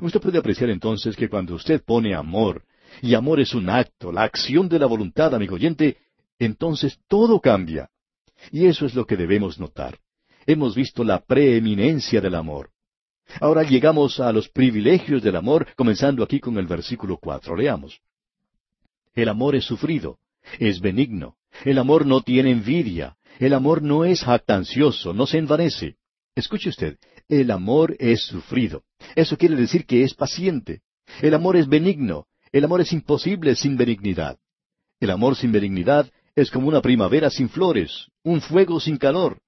[0.00, 2.64] Usted puede apreciar entonces que cuando usted pone amor,
[3.02, 5.98] y amor es un acto, la acción de la voluntad, amigo oyente,
[6.38, 7.90] entonces todo cambia.
[8.50, 9.98] Y eso es lo que debemos notar.
[10.46, 12.70] Hemos visto la preeminencia del amor.
[13.40, 17.54] Ahora llegamos a los privilegios del amor, comenzando aquí con el versículo cuatro.
[17.54, 18.00] Leamos.
[19.14, 20.18] El amor es sufrido,
[20.58, 21.36] es benigno.
[21.64, 23.16] El amor no tiene envidia.
[23.38, 25.96] El amor no es jactancioso, no se envanece.
[26.34, 28.82] Escuche usted, el amor es sufrido.
[29.14, 30.80] Eso quiere decir que es paciente.
[31.20, 32.26] El amor es benigno.
[32.52, 34.38] El amor es imposible sin benignidad.
[35.00, 39.40] El amor sin benignidad es como una primavera sin flores, un fuego sin calor.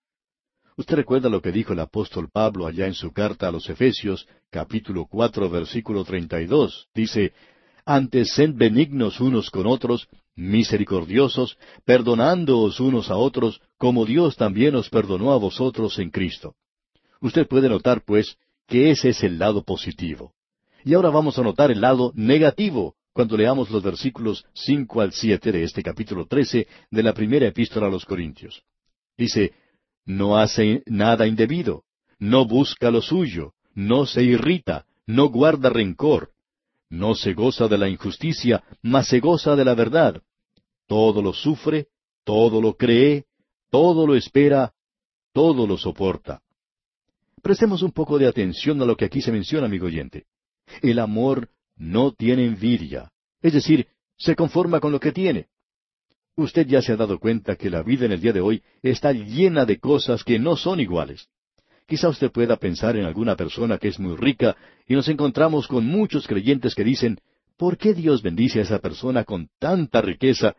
[0.76, 4.26] Usted recuerda lo que dijo el apóstol Pablo allá en su carta a los Efesios,
[4.50, 6.88] capítulo cuatro, versículo treinta y dos.
[6.94, 7.32] Dice,
[7.84, 14.88] Antes sed benignos unos con otros, misericordiosos, perdonándoos unos a otros, como Dios también os
[14.88, 16.54] perdonó a vosotros en Cristo.
[17.22, 20.34] Usted puede notar, pues, que ese es el lado positivo.
[20.84, 25.52] Y ahora vamos a notar el lado negativo cuando leamos los versículos cinco al siete
[25.52, 28.62] de este capítulo trece de la primera epístola a los Corintios.
[29.16, 29.52] Dice,
[30.04, 31.84] no hace nada indebido,
[32.18, 36.30] no busca lo suyo, no se irrita, no guarda rencor,
[36.90, 40.20] no se goza de la injusticia, mas se goza de la verdad.
[40.88, 41.86] Todo lo sufre,
[42.24, 43.26] todo lo cree,
[43.70, 44.72] todo lo espera,
[45.32, 46.42] todo lo soporta.
[47.42, 50.26] Prestemos un poco de atención a lo que aquí se menciona, amigo oyente.
[50.80, 55.48] El amor no tiene envidia, es decir, se conforma con lo que tiene.
[56.36, 59.12] Usted ya se ha dado cuenta que la vida en el día de hoy está
[59.12, 61.28] llena de cosas que no son iguales.
[61.86, 65.84] Quizá usted pueda pensar en alguna persona que es muy rica y nos encontramos con
[65.84, 67.18] muchos creyentes que dicen,
[67.56, 70.54] ¿por qué Dios bendice a esa persona con tanta riqueza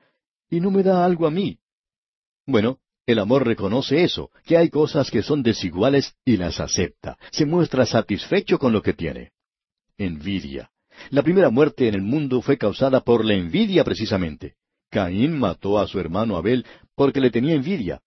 [0.50, 1.58] y no me da algo a mí?
[2.46, 7.18] Bueno, el amor reconoce eso, que hay cosas que son desiguales y las acepta.
[7.32, 9.32] Se muestra satisfecho con lo que tiene.
[9.98, 10.70] Envidia.
[11.10, 14.56] La primera muerte en el mundo fue causada por la envidia precisamente.
[14.90, 18.02] Caín mató a su hermano Abel porque le tenía envidia.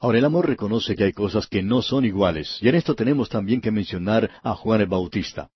[0.00, 3.28] Ahora el amor reconoce que hay cosas que no son iguales, y en esto tenemos
[3.28, 5.50] también que mencionar a Juan el Bautista.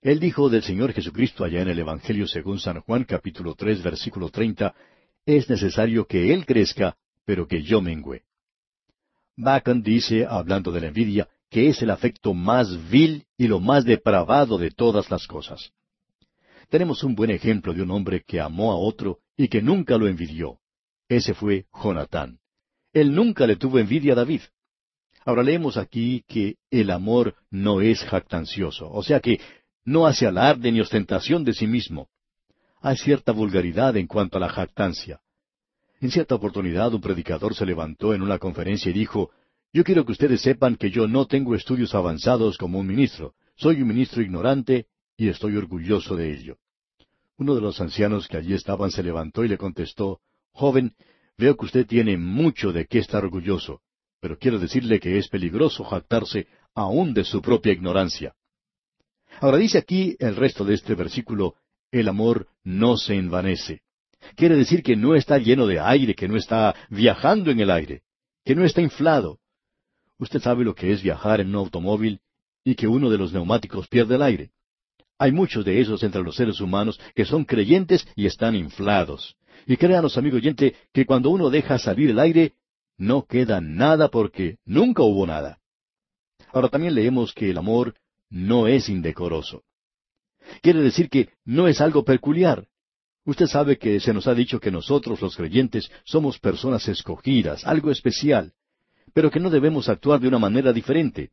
[0.00, 4.30] Él dijo del Señor Jesucristo allá en el Evangelio según San Juan capítulo tres versículo
[4.30, 4.74] treinta,
[5.26, 8.22] es necesario que Él crezca, pero que yo mengüe.
[9.36, 13.84] Bacon dice, hablando de la envidia, que es el afecto más vil y lo más
[13.84, 15.72] depravado de todas las cosas.
[16.68, 20.08] Tenemos un buen ejemplo de un hombre que amó a otro y que nunca lo
[20.08, 20.58] envidió.
[21.08, 22.38] Ese fue Jonatán.
[22.92, 24.40] Él nunca le tuvo envidia a David.
[25.24, 29.40] Ahora leemos aquí que el amor no es jactancioso, o sea que
[29.84, 32.08] no hace alarde ni ostentación de sí mismo.
[32.80, 35.20] Hay cierta vulgaridad en cuanto a la jactancia.
[36.02, 39.30] En cierta oportunidad un predicador se levantó en una conferencia y dijo,
[39.72, 43.34] yo quiero que ustedes sepan que yo no tengo estudios avanzados como un ministro.
[43.54, 44.86] Soy un ministro ignorante
[45.16, 46.56] y estoy orgulloso de ello.
[47.38, 50.18] Uno de los ancianos que allí estaban se levantó y le contestó,
[50.50, 50.92] Joven,
[51.38, 53.80] veo que usted tiene mucho de qué estar orgulloso,
[54.18, 58.34] pero quiero decirle que es peligroso jactarse aún de su propia ignorancia.
[59.38, 61.54] Ahora dice aquí el resto de este versículo,
[61.92, 63.82] el amor no se envanece.
[64.36, 68.02] Quiere decir que no está lleno de aire, que no está viajando en el aire,
[68.44, 69.38] que no está inflado,
[70.22, 72.20] Usted sabe lo que es viajar en un automóvil
[72.62, 74.52] y que uno de los neumáticos pierde el aire.
[75.18, 79.36] Hay muchos de esos entre los seres humanos que son creyentes y están inflados.
[79.66, 82.52] Y créanos, amigo oyente, que cuando uno deja salir el aire,
[82.96, 85.58] no queda nada porque nunca hubo nada.
[86.52, 87.96] Ahora también leemos que el amor
[88.30, 89.64] no es indecoroso.
[90.60, 92.68] Quiere decir que no es algo peculiar.
[93.24, 97.90] Usted sabe que se nos ha dicho que nosotros los creyentes somos personas escogidas, algo
[97.90, 98.52] especial
[99.12, 101.30] pero que no debemos actuar de una manera diferente.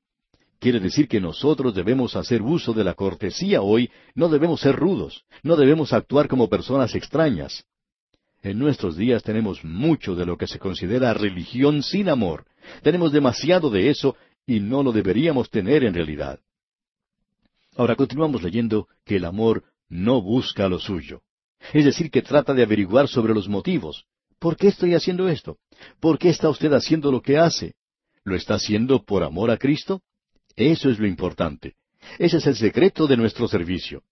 [0.59, 5.23] Quiere decir que nosotros debemos hacer uso de la cortesía hoy, no debemos ser rudos,
[5.41, 7.63] no debemos actuar como personas extrañas.
[8.41, 12.45] En nuestros días tenemos mucho de lo que se considera religión sin amor.
[12.83, 14.15] Tenemos demasiado de eso
[14.45, 16.39] y no lo deberíamos tener en realidad.
[17.75, 21.21] Ahora continuamos leyendo que el amor no busca lo suyo.
[21.73, 24.05] Es decir, que trata de averiguar sobre los motivos.
[24.39, 25.57] ¿Por qué estoy haciendo esto?
[25.99, 27.73] ¿Por qué está usted haciendo lo que hace?
[28.23, 30.01] ¿Lo está haciendo por amor a Cristo?
[30.55, 31.75] Eso es lo importante.
[32.17, 34.03] Ese es el secreto de nuestro servicio.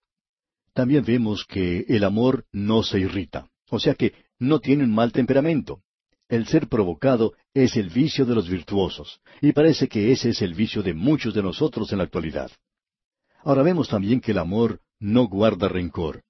[0.74, 5.12] También vemos que el amor no se irrita, o sea que no tiene un mal
[5.12, 5.82] temperamento.
[6.28, 10.54] El ser provocado es el vicio de los virtuosos, y parece que ese es el
[10.54, 12.50] vicio de muchos de nosotros en la actualidad.
[13.42, 16.22] Ahora vemos también que el amor no guarda rencor.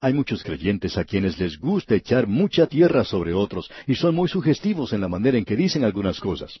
[0.00, 4.28] Hay muchos creyentes a quienes les gusta echar mucha tierra sobre otros y son muy
[4.28, 6.60] sugestivos en la manera en que dicen algunas cosas.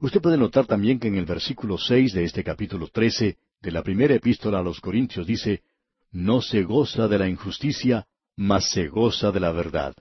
[0.00, 3.84] Usted puede notar también que en el versículo seis de este capítulo trece de la
[3.84, 5.62] primera epístola a los Corintios dice,
[6.10, 9.94] No se goza de la injusticia, mas se goza de la verdad.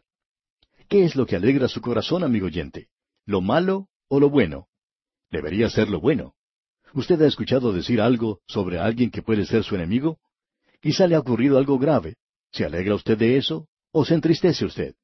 [0.90, 2.88] ¿Qué es lo que alegra su corazón, amigo oyente?
[3.26, 4.68] ¿Lo malo o lo bueno?
[5.30, 6.34] Debería ser lo bueno.
[6.94, 10.18] ¿Usted ha escuchado decir algo sobre alguien que puede ser su enemigo?
[10.82, 12.16] Quizá le ha ocurrido algo grave.
[12.52, 13.68] ¿Se alegra usted de eso?
[13.92, 14.96] ¿O se entristece usted?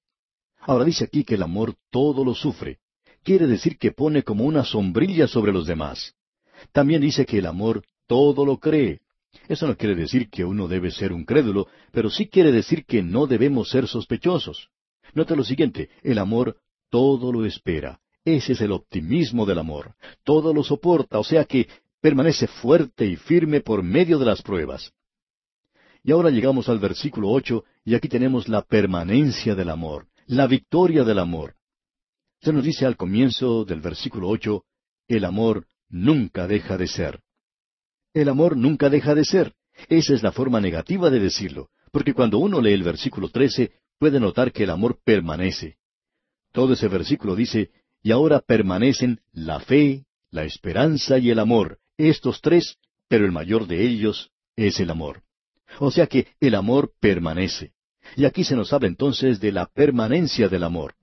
[0.59, 2.79] Ahora dice aquí que el amor todo lo sufre.
[3.23, 6.15] Quiere decir que pone como una sombrilla sobre los demás.
[6.71, 9.01] También dice que el amor todo lo cree.
[9.47, 13.03] Eso no quiere decir que uno debe ser un crédulo, pero sí quiere decir que
[13.03, 14.69] no debemos ser sospechosos.
[15.13, 16.57] Nota lo siguiente, el amor
[16.89, 17.99] todo lo espera.
[18.25, 19.93] Ese es el optimismo del amor.
[20.23, 21.67] Todo lo soporta, o sea que
[22.01, 24.91] permanece fuerte y firme por medio de las pruebas.
[26.07, 31.03] Y ahora llegamos al versículo ocho, y aquí tenemos la permanencia del amor, la victoria
[31.03, 31.55] del amor.
[32.39, 34.63] Se nos dice al comienzo del versículo ocho,
[35.09, 37.19] el amor nunca deja de ser.
[38.13, 39.53] El amor nunca deja de ser.
[39.89, 44.21] Esa es la forma negativa de decirlo, porque cuando uno lee el versículo trece, puede
[44.21, 45.75] notar que el amor permanece.
[46.53, 52.39] Todo ese versículo dice, y ahora permanecen la fe, la esperanza y el amor, estos
[52.39, 52.77] tres,
[53.09, 55.26] pero el mayor de ellos es el amor.
[55.79, 57.73] O sea que el amor permanece.
[58.15, 60.95] Y aquí se nos habla entonces de la permanencia del amor.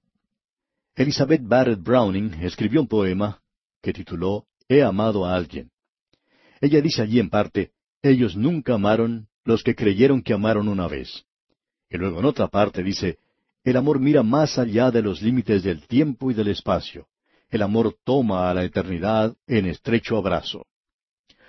[0.97, 3.41] Elizabeth Barrett Browning escribió un poema
[3.83, 5.71] que tituló He amado a alguien.
[6.61, 11.25] Ella dice allí en parte, ellos nunca amaron los que creyeron que amaron una vez.
[11.91, 13.19] Y luego en otra parte dice,
[13.63, 17.07] el amor mira más allá de los límites del tiempo y del espacio.
[17.51, 20.67] El amor toma a la eternidad en estrecho abrazo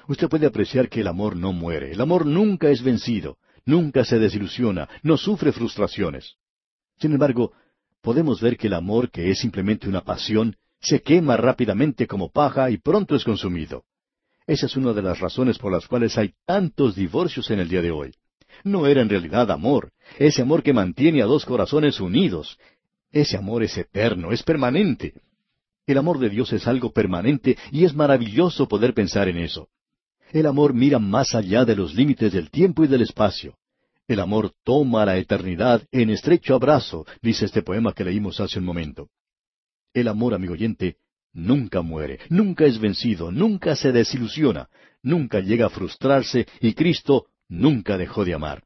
[0.07, 1.91] usted puede apreciar que el amor no muere.
[1.91, 6.35] El amor nunca es vencido, nunca se desilusiona, no sufre frustraciones.
[6.97, 7.51] Sin embargo,
[8.01, 12.69] podemos ver que el amor, que es simplemente una pasión, se quema rápidamente como paja
[12.69, 13.83] y pronto es consumido.
[14.47, 17.81] Esa es una de las razones por las cuales hay tantos divorcios en el día
[17.81, 18.13] de hoy.
[18.63, 22.57] No era en realidad amor, ese amor que mantiene a dos corazones unidos.
[23.11, 25.13] Ese amor es eterno, es permanente.
[25.87, 29.69] El amor de Dios es algo permanente y es maravilloso poder pensar en eso.
[30.35, 33.55] El amor mira más allá de los límites del tiempo y del espacio.
[34.05, 38.65] El amor toma la eternidad en estrecho abrazo, dice este poema que leímos hace un
[38.65, 39.07] momento.
[39.93, 40.97] El amor, amigo oyente,
[41.31, 44.67] nunca muere, nunca es vencido, nunca se desilusiona,
[45.01, 48.65] nunca llega a frustrarse y Cristo nunca dejó de amar.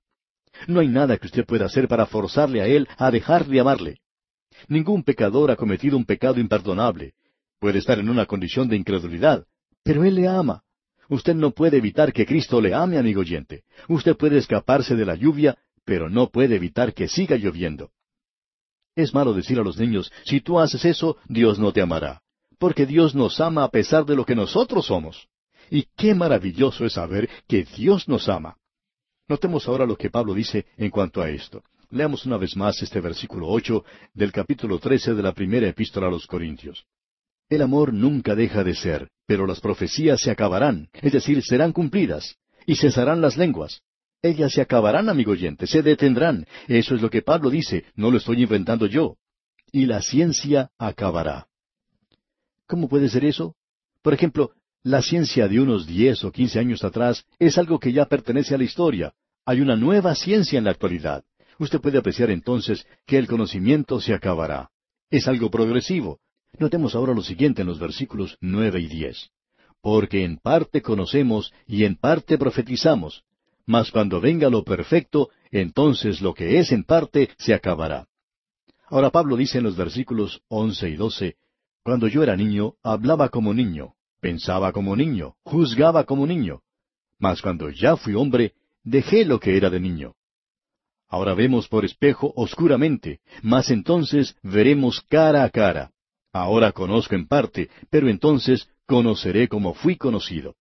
[0.65, 3.99] No hay nada que usted pueda hacer para forzarle a Él a dejar de amarle.
[4.69, 7.13] Ningún pecador ha cometido un pecado imperdonable.
[7.59, 9.45] Puede estar en una condición de incredulidad,
[9.83, 10.63] pero Él le ama.
[11.09, 13.63] Usted no puede evitar que Cristo le ame, amigo oyente.
[13.87, 17.89] Usted puede escaparse de la lluvia, pero no puede evitar que siga lloviendo.
[18.95, 22.21] Es malo decir a los niños, si tú haces eso, Dios no te amará,
[22.59, 25.27] porque Dios nos ama a pesar de lo que nosotros somos.
[25.71, 28.57] Y qué maravilloso es saber que Dios nos ama.
[29.27, 31.63] Notemos ahora lo que Pablo dice en cuanto a esto.
[31.91, 33.83] Leamos una vez más este versículo ocho
[34.13, 36.85] del capítulo trece de la primera epístola a los Corintios.
[37.49, 42.35] El amor nunca deja de ser, pero las profecías se acabarán, es decir, serán cumplidas,
[42.67, 43.81] y cesarán las lenguas.
[44.21, 46.45] Ellas se acabarán, amigo oyente, se detendrán.
[46.67, 49.15] Eso es lo que Pablo dice, no lo estoy inventando yo.
[49.71, 51.47] Y la ciencia acabará.
[52.67, 53.55] ¿Cómo puede ser eso?
[54.01, 54.51] Por ejemplo,
[54.83, 58.57] la ciencia de unos diez o quince años atrás es algo que ya pertenece a
[58.57, 59.13] la historia.
[59.45, 61.23] Hay una nueva ciencia en la actualidad.
[61.57, 64.69] Usted puede apreciar entonces que el conocimiento se acabará.
[65.09, 66.19] Es algo progresivo.
[66.57, 69.29] Notemos ahora lo siguiente en los versículos nueve y diez.
[69.81, 73.23] Porque en parte conocemos y en parte profetizamos,
[73.65, 78.07] mas cuando venga lo perfecto, entonces lo que es en parte se acabará.
[78.87, 81.35] Ahora Pablo dice en los versículos once y doce,
[81.83, 86.61] Cuando yo era niño, hablaba como niño, pensaba como niño, juzgaba como niño.
[87.19, 90.15] Mas cuando ya fui hombre, dejé lo que era de niño.
[91.07, 95.91] Ahora vemos por espejo oscuramente, mas entonces veremos cara a cara.
[96.31, 100.55] Ahora conozco en parte, pero entonces conoceré como fui conocido.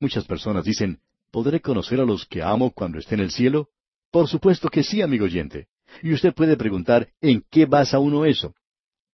[0.00, 3.68] Muchas personas dicen, ¿podré conocer a los que amo cuando esté en el cielo?
[4.10, 5.68] Por supuesto que sí, amigo oyente.
[6.02, 8.54] Y usted puede preguntar, ¿en qué basa uno eso?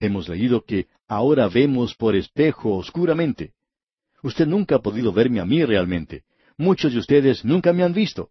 [0.00, 3.52] Hemos leído que ahora vemos por espejo oscuramente.
[4.22, 6.24] Usted nunca ha podido verme a mí realmente.
[6.56, 8.30] Muchos de ustedes nunca me han visto.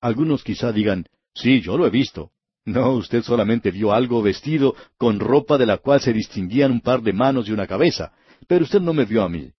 [0.00, 2.32] Algunos quizá digan, sí, yo lo he visto.
[2.64, 7.02] No, usted solamente vio algo vestido con ropa de la cual se distinguían un par
[7.02, 8.12] de manos y una cabeza,
[8.46, 9.50] pero usted no me vio a mí.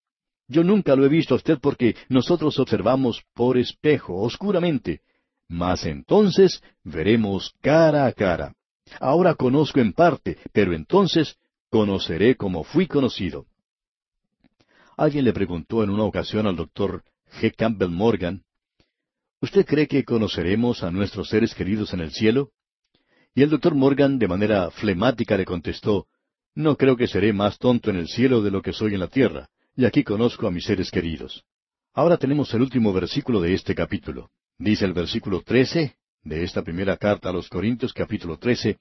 [0.47, 5.01] Yo nunca lo he visto a usted porque nosotros observamos por espejo, oscuramente.
[5.49, 8.55] Mas entonces veremos cara a cara.
[8.99, 11.37] Ahora conozco en parte, pero entonces
[11.69, 13.45] conoceré como fui conocido.
[14.95, 17.03] Alguien le preguntó en una ocasión al doctor
[17.41, 17.53] G.
[17.55, 18.43] Campbell Morgan,
[19.43, 22.51] ¿Usted cree que conoceremos a nuestros seres queridos en el cielo?
[23.35, 26.05] Y el doctor Morgan, de manera flemática, le contestó,
[26.53, 29.07] No creo que seré más tonto en el cielo de lo que soy en la
[29.07, 31.43] tierra, y aquí conozco a mis seres queridos.
[31.93, 34.29] Ahora tenemos el último versículo de este capítulo.
[34.59, 38.77] Dice el versículo trece de esta primera carta a los Corintios capítulo trece,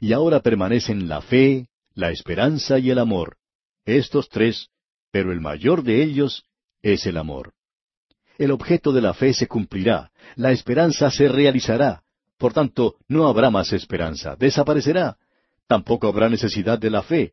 [0.00, 3.36] y ahora permanecen la fe, la esperanza y el amor.
[3.84, 4.68] Estos tres,
[5.12, 6.44] pero el mayor de ellos
[6.82, 7.52] es el amor.
[8.38, 12.03] El objeto de la fe se cumplirá, la esperanza se realizará,
[12.38, 15.16] por tanto no habrá más esperanza, desaparecerá.
[15.66, 17.32] Tampoco habrá necesidad de la fe,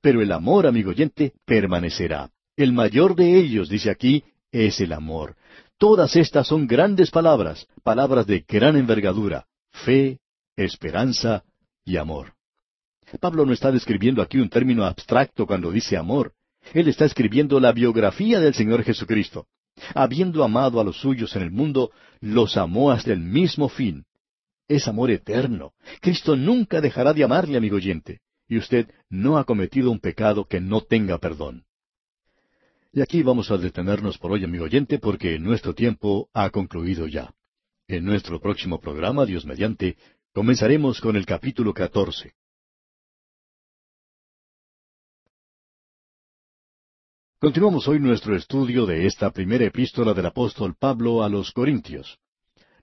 [0.00, 2.30] pero el amor, amigo oyente, permanecerá.
[2.56, 5.36] El mayor de ellos, dice aquí, es el amor.
[5.78, 10.20] Todas estas son grandes palabras, palabras de gran envergadura, fe,
[10.56, 11.44] esperanza
[11.84, 12.34] y amor.
[13.20, 16.32] Pablo no está describiendo aquí un término abstracto cuando dice amor.
[16.72, 19.46] Él está escribiendo la biografía del Señor Jesucristo.
[19.94, 21.90] Habiendo amado a los suyos en el mundo,
[22.20, 24.04] los amó hasta el mismo fin.
[24.68, 25.72] Es amor eterno.
[26.00, 30.60] Cristo nunca dejará de amarle, amigo oyente, y usted no ha cometido un pecado que
[30.60, 31.64] no tenga perdón.
[32.92, 37.34] Y aquí vamos a detenernos por hoy, amigo oyente, porque nuestro tiempo ha concluido ya.
[37.88, 39.96] En nuestro próximo programa, Dios mediante,
[40.32, 42.34] comenzaremos con el capítulo catorce.
[47.40, 52.18] Continuamos hoy nuestro estudio de esta primera epístola del apóstol Pablo a los Corintios.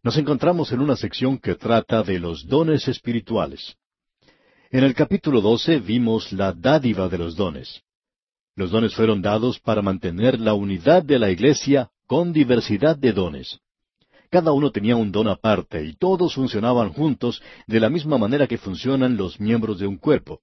[0.01, 3.75] Nos encontramos en una sección que trata de los dones espirituales.
[4.71, 7.81] En el capítulo doce vimos la dádiva de los dones.
[8.55, 13.59] Los dones fueron dados para mantener la unidad de la iglesia con diversidad de dones.
[14.29, 18.57] Cada uno tenía un don aparte y todos funcionaban juntos de la misma manera que
[18.57, 20.39] funcionan los miembros de un cuerpo.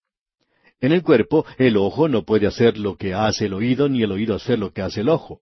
[0.80, 4.12] En el cuerpo, el ojo no puede hacer lo que hace el oído, ni el
[4.12, 5.40] oído hacer lo que hace el ojo.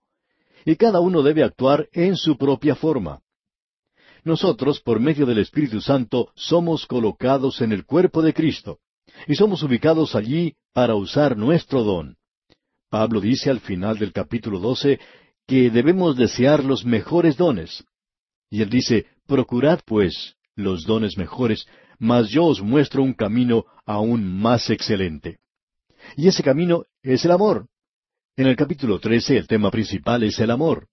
[0.65, 3.24] Y cada uno debe actuar en su propia forma.
[4.25, 8.79] Nosotros, por medio del Espíritu Santo, somos colocados en el cuerpo de Cristo,
[9.27, 12.17] y somos ubicados allí para usar nuestro don.
[12.89, 14.99] Pablo dice al final del capítulo doce
[15.47, 17.85] que debemos desear los mejores dones.
[18.51, 21.67] Y él dice, procurad pues los dones mejores,
[21.99, 25.39] mas yo os muestro un camino aún más excelente.
[26.17, 27.67] Y ese camino es el amor.
[28.37, 30.89] En el capítulo trece el tema principal es el amor.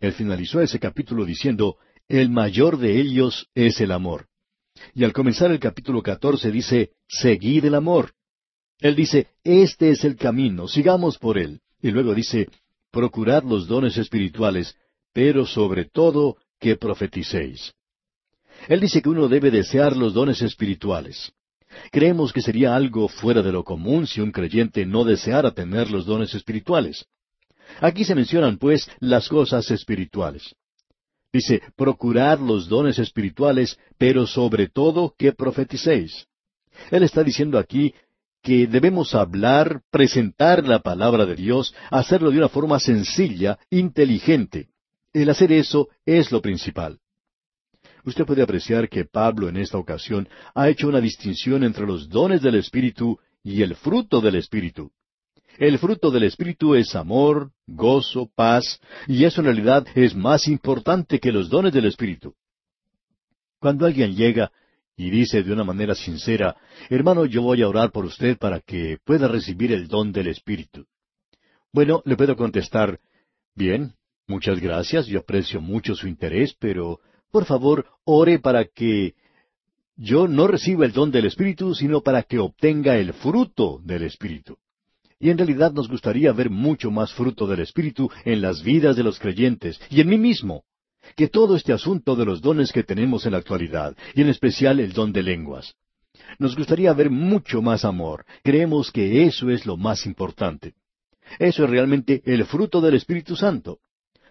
[0.00, 1.78] Él finalizó ese capítulo diciendo,
[2.08, 4.26] el mayor de ellos es el amor.
[4.94, 8.12] Y al comenzar el capítulo catorce dice, seguid el amor.
[8.80, 11.60] Él dice, este es el camino, sigamos por él.
[11.80, 12.48] Y luego dice,
[12.90, 14.76] procurad los dones espirituales,
[15.12, 17.72] pero sobre todo que profeticéis.
[18.68, 21.32] Él dice que uno debe desear los dones espirituales.
[21.90, 26.06] Creemos que sería algo fuera de lo común si un creyente no deseara tener los
[26.06, 27.06] dones espirituales.
[27.80, 30.54] Aquí se mencionan, pues, las cosas espirituales.
[31.34, 36.28] Dice, procurad los dones espirituales, pero sobre todo que profeticéis.
[36.92, 37.92] Él está diciendo aquí
[38.40, 44.68] que debemos hablar, presentar la palabra de Dios, hacerlo de una forma sencilla, inteligente.
[45.12, 47.00] El hacer eso es lo principal.
[48.04, 52.42] Usted puede apreciar que Pablo en esta ocasión ha hecho una distinción entre los dones
[52.42, 54.92] del Espíritu y el fruto del Espíritu.
[55.58, 61.20] El fruto del Espíritu es amor, gozo, paz, y eso en realidad es más importante
[61.20, 62.34] que los dones del Espíritu.
[63.60, 64.50] Cuando alguien llega
[64.96, 66.56] y dice de una manera sincera,
[66.90, 70.86] hermano, yo voy a orar por usted para que pueda recibir el don del Espíritu.
[71.72, 72.98] Bueno, le puedo contestar,
[73.54, 73.94] bien,
[74.26, 76.98] muchas gracias, yo aprecio mucho su interés, pero
[77.30, 79.14] por favor, ore para que
[79.96, 84.58] yo no reciba el don del Espíritu, sino para que obtenga el fruto del Espíritu.
[85.24, 89.02] Y en realidad nos gustaría ver mucho más fruto del Espíritu en las vidas de
[89.02, 90.64] los creyentes y en mí mismo,
[91.16, 94.80] que todo este asunto de los dones que tenemos en la actualidad, y en especial
[94.80, 95.76] el don de lenguas.
[96.38, 98.26] Nos gustaría ver mucho más amor.
[98.42, 100.74] Creemos que eso es lo más importante.
[101.38, 103.78] Eso es realmente el fruto del Espíritu Santo.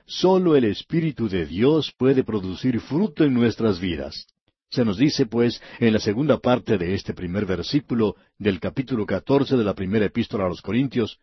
[0.05, 4.27] Solo el Espíritu de Dios puede producir fruto en nuestras vidas.
[4.73, 9.55] Se nos dice, pues, en la segunda parte de este primer versículo del capítulo catorce
[9.55, 11.19] de la primera epístola a los Corintios,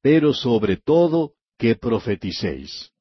[0.00, 2.92] pero sobre todo que profeticéis.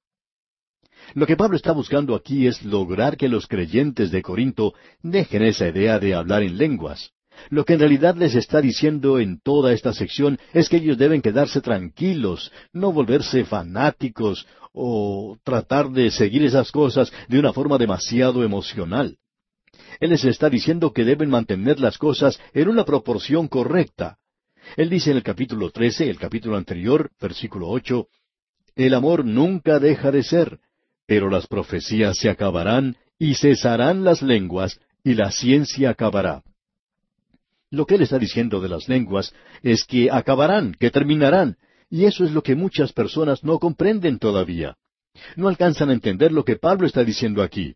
[1.14, 4.74] Lo que Pablo está buscando aquí es lograr que los creyentes de Corinto
[5.04, 7.12] dejen esa idea de hablar en lenguas.
[7.52, 11.22] Lo que en realidad les está diciendo en toda esta sección es que ellos deben
[11.22, 18.44] quedarse tranquilos, no volverse fanáticos o tratar de seguir esas cosas de una forma demasiado
[18.44, 19.20] emocional.
[20.02, 24.18] Él les está diciendo que deben mantener las cosas en una proporción correcta.
[24.76, 28.08] Él dice en el capítulo trece, el capítulo anterior, versículo ocho,
[28.76, 30.60] El amor nunca deja de ser,
[31.06, 36.42] pero las profecías se acabarán y cesarán las lenguas y la ciencia acabará.
[37.70, 41.58] Lo que él está diciendo de las lenguas es que acabarán, que terminarán,
[41.92, 44.78] y eso es lo que muchas personas no comprenden todavía.
[45.36, 47.76] No alcanzan a entender lo que Pablo está diciendo aquí.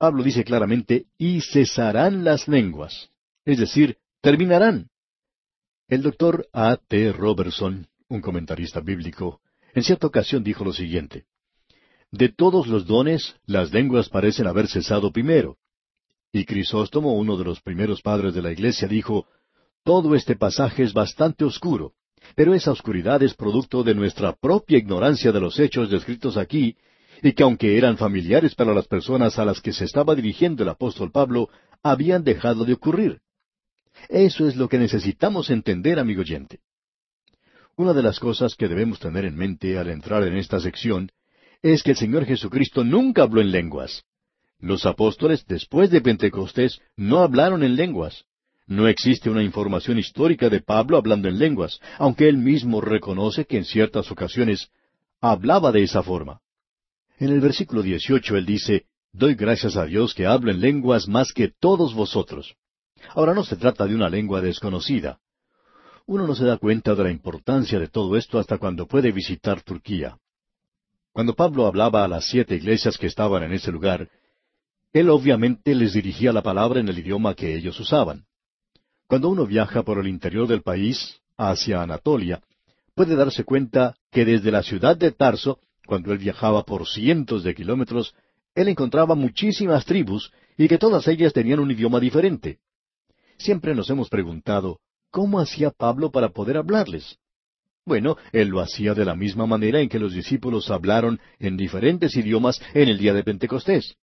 [0.00, 3.10] Pablo dice claramente, y cesarán las lenguas,
[3.44, 4.88] es decir, terminarán.
[5.88, 6.78] El doctor A.
[6.78, 7.12] T.
[7.12, 9.42] Robertson, un comentarista bíblico,
[9.74, 11.26] en cierta ocasión dijo lo siguiente,
[12.10, 15.58] de todos los dones, las lenguas parecen haber cesado primero.
[16.32, 19.26] Y Crisóstomo, uno de los primeros padres de la Iglesia, dijo,
[19.84, 21.92] Todo este pasaje es bastante oscuro,
[22.34, 26.78] pero esa oscuridad es producto de nuestra propia ignorancia de los hechos descritos aquí,
[27.22, 30.68] y que aunque eran familiares para las personas a las que se estaba dirigiendo el
[30.68, 31.48] apóstol Pablo,
[31.82, 33.20] habían dejado de ocurrir.
[34.08, 36.60] Eso es lo que necesitamos entender, amigo oyente.
[37.76, 41.10] Una de las cosas que debemos tener en mente al entrar en esta sección
[41.62, 44.04] es que el Señor Jesucristo nunca habló en lenguas.
[44.58, 48.24] Los apóstoles después de Pentecostés no hablaron en lenguas.
[48.66, 53.56] No existe una información histórica de Pablo hablando en lenguas, aunque él mismo reconoce que
[53.56, 54.70] en ciertas ocasiones
[55.20, 56.40] hablaba de esa forma.
[57.20, 61.32] En el versículo 18 él dice, Doy gracias a Dios que hablo en lenguas más
[61.34, 62.56] que todos vosotros.
[63.10, 65.20] Ahora no se trata de una lengua desconocida.
[66.06, 69.60] Uno no se da cuenta de la importancia de todo esto hasta cuando puede visitar
[69.60, 70.16] Turquía.
[71.12, 74.08] Cuando Pablo hablaba a las siete iglesias que estaban en ese lugar,
[74.94, 78.24] él obviamente les dirigía la palabra en el idioma que ellos usaban.
[79.06, 82.40] Cuando uno viaja por el interior del país, hacia Anatolia,
[82.94, 85.60] puede darse cuenta que desde la ciudad de Tarso,
[85.90, 88.14] cuando él viajaba por cientos de kilómetros,
[88.54, 92.60] él encontraba muchísimas tribus y que todas ellas tenían un idioma diferente.
[93.38, 94.78] Siempre nos hemos preguntado,
[95.10, 97.18] ¿cómo hacía Pablo para poder hablarles?
[97.84, 102.14] Bueno, él lo hacía de la misma manera en que los discípulos hablaron en diferentes
[102.14, 103.96] idiomas en el día de Pentecostés.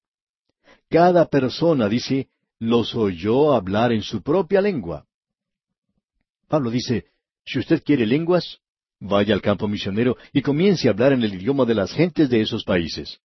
[0.89, 2.27] Cada persona, dice,
[2.59, 5.05] los oyó hablar en su propia lengua.
[6.49, 7.05] Pablo dice,
[7.45, 8.59] si usted quiere lenguas,
[8.99, 12.41] vaya al campo misionero y comience a hablar en el idioma de las gentes de
[12.41, 13.19] esos países.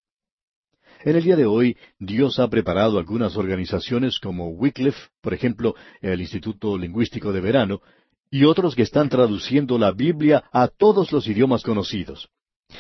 [1.05, 6.21] En el día de hoy, Dios ha preparado algunas organizaciones como Wycliffe, por ejemplo, el
[6.21, 7.81] Instituto Lingüístico de Verano,
[8.31, 12.29] y otros que están traduciendo la Biblia a todos los idiomas conocidos.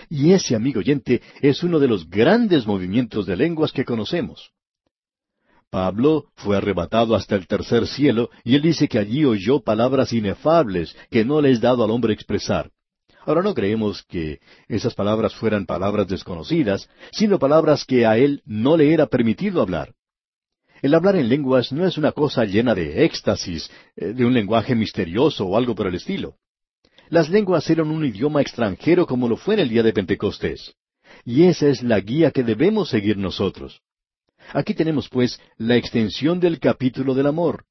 [0.08, 4.52] Y ese, amigo oyente, es uno de los grandes movimientos de lenguas que conocemos.
[5.68, 10.94] Pablo fue arrebatado hasta el tercer cielo y él dice que allí oyó palabras inefables
[11.10, 12.70] que no le es dado al hombre expresar.
[13.24, 18.76] Ahora no creemos que esas palabras fueran palabras desconocidas, sino palabras que a él no
[18.76, 19.94] le era permitido hablar.
[20.82, 24.74] El hablar en lenguas no es una cosa llena de éxtasis, eh, de un lenguaje
[24.74, 26.34] misterioso o algo por el estilo.
[27.08, 30.74] Las lenguas eran un idioma extranjero como lo fue en el día de Pentecostés.
[31.24, 33.80] Y esa es la guía que debemos seguir nosotros.
[34.52, 37.64] Aquí tenemos, pues, la extensión del capítulo del amor.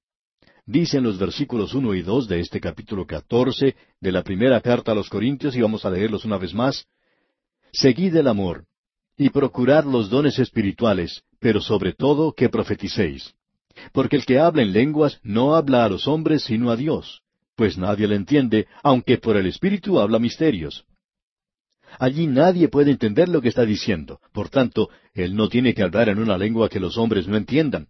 [0.71, 4.95] Dicen los versículos uno y dos de este capítulo catorce de la primera carta a
[4.95, 6.87] los Corintios, y vamos a leerlos una vez más.
[7.73, 8.63] Seguid el amor,
[9.17, 13.33] y procurad los dones espirituales, pero sobre todo que profeticéis.
[13.91, 17.21] Porque el que habla en lenguas no habla a los hombres sino a Dios,
[17.57, 20.85] pues nadie le entiende, aunque por el Espíritu habla misterios.
[21.99, 26.07] Allí nadie puede entender lo que está diciendo, por tanto, él no tiene que hablar
[26.07, 27.89] en una lengua que los hombres no entiendan.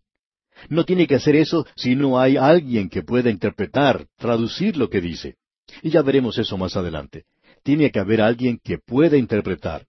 [0.70, 5.02] No tiene que hacer eso si no hay alguien que pueda interpretar, traducir lo que
[5.02, 5.36] dice.
[5.82, 7.26] Y ya veremos eso más adelante.
[7.64, 9.86] Tiene que haber alguien que pueda interpretar.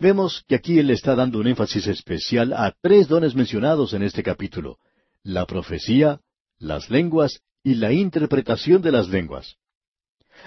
[0.00, 4.22] Vemos que aquí él está dando un énfasis especial a tres dones mencionados en este
[4.22, 4.78] capítulo,
[5.22, 6.20] la profecía,
[6.58, 9.56] las lenguas y la interpretación de las lenguas.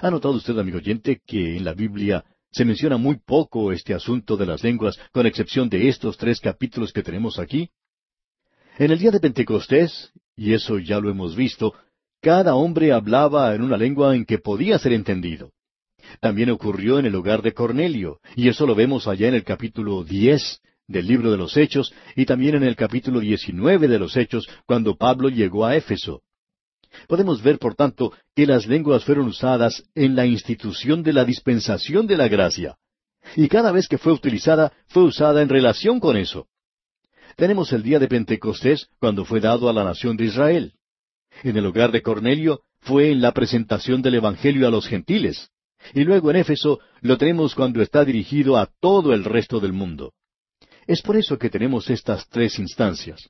[0.01, 4.38] ¿Ha notado usted, amigo oyente, que en la Biblia se menciona muy poco este asunto
[4.38, 7.69] de las lenguas, con excepción de estos tres capítulos que tenemos aquí?
[8.78, 11.73] En el día de Pentecostés, y eso ya lo hemos visto,
[12.21, 15.51] cada hombre hablaba en una lengua en que podía ser entendido.
[16.19, 20.03] También ocurrió en el hogar de Cornelio, y eso lo vemos allá en el capítulo
[20.03, 24.45] diez del libro de los Hechos, y también en el capítulo diecinueve de los Hechos,
[24.65, 26.21] cuando Pablo llegó a Éfeso.
[27.07, 32.07] Podemos ver, por tanto, que las lenguas fueron usadas en la institución de la dispensación
[32.07, 32.76] de la gracia.
[33.38, 36.47] Y cada vez que fue utilizada, fue usada en relación con eso.
[37.36, 40.73] Tenemos el día de Pentecostés cuando fue dado a la nación de Israel.
[41.43, 45.49] En el hogar de Cornelio fue en la presentación del Evangelio a los gentiles.
[45.93, 50.13] Y luego en Éfeso lo tenemos cuando está dirigido a todo el resto del mundo.
[50.88, 53.29] Es por eso que tenemos estas tres instancias.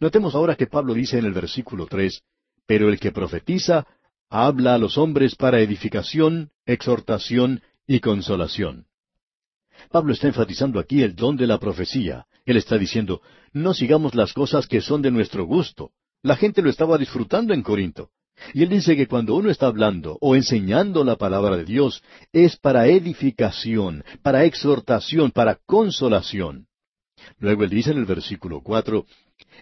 [0.00, 2.22] Notemos ahora que Pablo dice en el versículo tres,
[2.66, 3.86] Pero el que profetiza
[4.30, 8.86] habla a los hombres para edificación, exhortación y consolación.
[9.90, 12.26] Pablo está enfatizando aquí el don de la profecía.
[12.46, 13.20] Él está diciendo,
[13.52, 15.90] no sigamos las cosas que son de nuestro gusto.
[16.22, 18.10] La gente lo estaba disfrutando en Corinto.
[18.54, 22.56] Y él dice que cuando uno está hablando o enseñando la palabra de Dios, es
[22.56, 26.66] para edificación, para exhortación, para consolación.
[27.38, 29.06] Luego él dice en el versículo cuatro,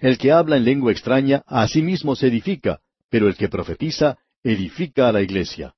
[0.00, 4.18] El que habla en lengua extraña, a sí mismo se edifica, pero el que profetiza,
[4.42, 5.74] edifica a la iglesia.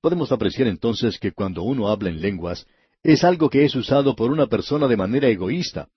[0.00, 2.66] Podemos apreciar entonces que cuando uno habla en lenguas,
[3.02, 5.88] es algo que es usado por una persona de manera egoísta.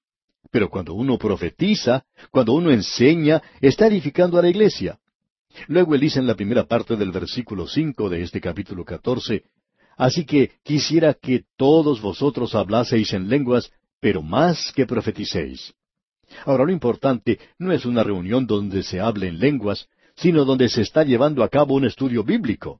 [0.52, 5.00] Pero cuando uno profetiza, cuando uno enseña, está edificando a la iglesia.
[5.68, 9.44] Luego él dice en la primera parte del versículo cinco de este capítulo catorce,
[10.00, 13.70] Así que quisiera que todos vosotros hablaseis en lenguas,
[14.00, 15.74] pero más que profeticéis.
[16.46, 20.84] Ahora lo importante no es una reunión donde se hable en lenguas, sino donde se
[20.84, 22.80] está llevando a cabo un estudio bíblico.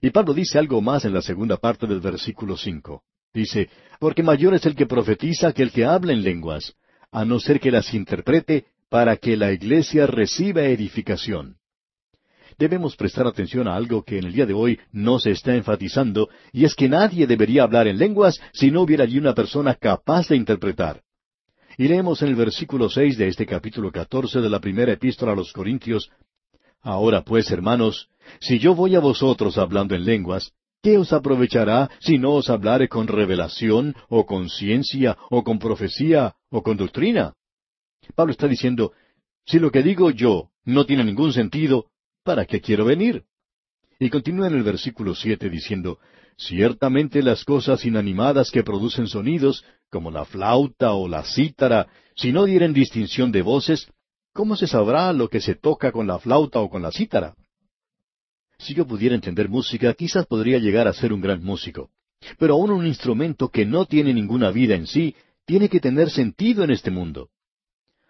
[0.00, 3.04] Y Pablo dice algo más en la segunda parte del versículo cinco.
[3.32, 6.74] Dice, porque mayor es el que profetiza que el que habla en lenguas,
[7.10, 11.56] a no ser que las interprete para que la iglesia reciba edificación.
[12.58, 16.28] Debemos prestar atención a algo que en el día de hoy no se está enfatizando,
[16.52, 20.28] y es que nadie debería hablar en lenguas si no hubiera allí una persona capaz
[20.28, 21.02] de interpretar.
[21.76, 25.36] Y leemos en el versículo seis de este capítulo catorce de la primera epístola a
[25.36, 26.10] los Corintios
[26.82, 28.08] Ahora pues, hermanos,
[28.40, 30.52] si yo voy a vosotros hablando en lenguas,
[30.82, 36.34] ¿qué os aprovechará si no os hablare con revelación, o con ciencia, o con profecía,
[36.50, 37.34] o con doctrina?
[38.14, 38.92] Pablo está diciendo,
[39.44, 41.90] si lo que digo yo no tiene ningún sentido,
[42.22, 43.24] ¿para qué quiero venir?
[43.98, 45.98] Y continúa en el versículo siete diciendo,
[46.38, 52.44] Ciertamente las cosas inanimadas que producen sonidos, como la flauta o la cítara, si no
[52.44, 53.88] dieren distinción de voces,
[54.32, 57.34] ¿cómo se sabrá lo que se toca con la flauta o con la cítara?
[58.58, 61.90] Si yo pudiera entender música, quizás podría llegar a ser un gran músico.
[62.38, 65.16] Pero aún un instrumento que no tiene ninguna vida en sí,
[65.48, 67.30] tiene que tener sentido en este mundo.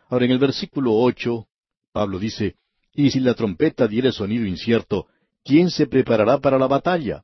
[0.09, 1.47] Ahora en el versículo ocho,
[1.93, 2.57] Pablo dice,
[2.93, 5.07] Y si la trompeta diere sonido incierto,
[5.45, 7.23] ¿quién se preparará para la batalla?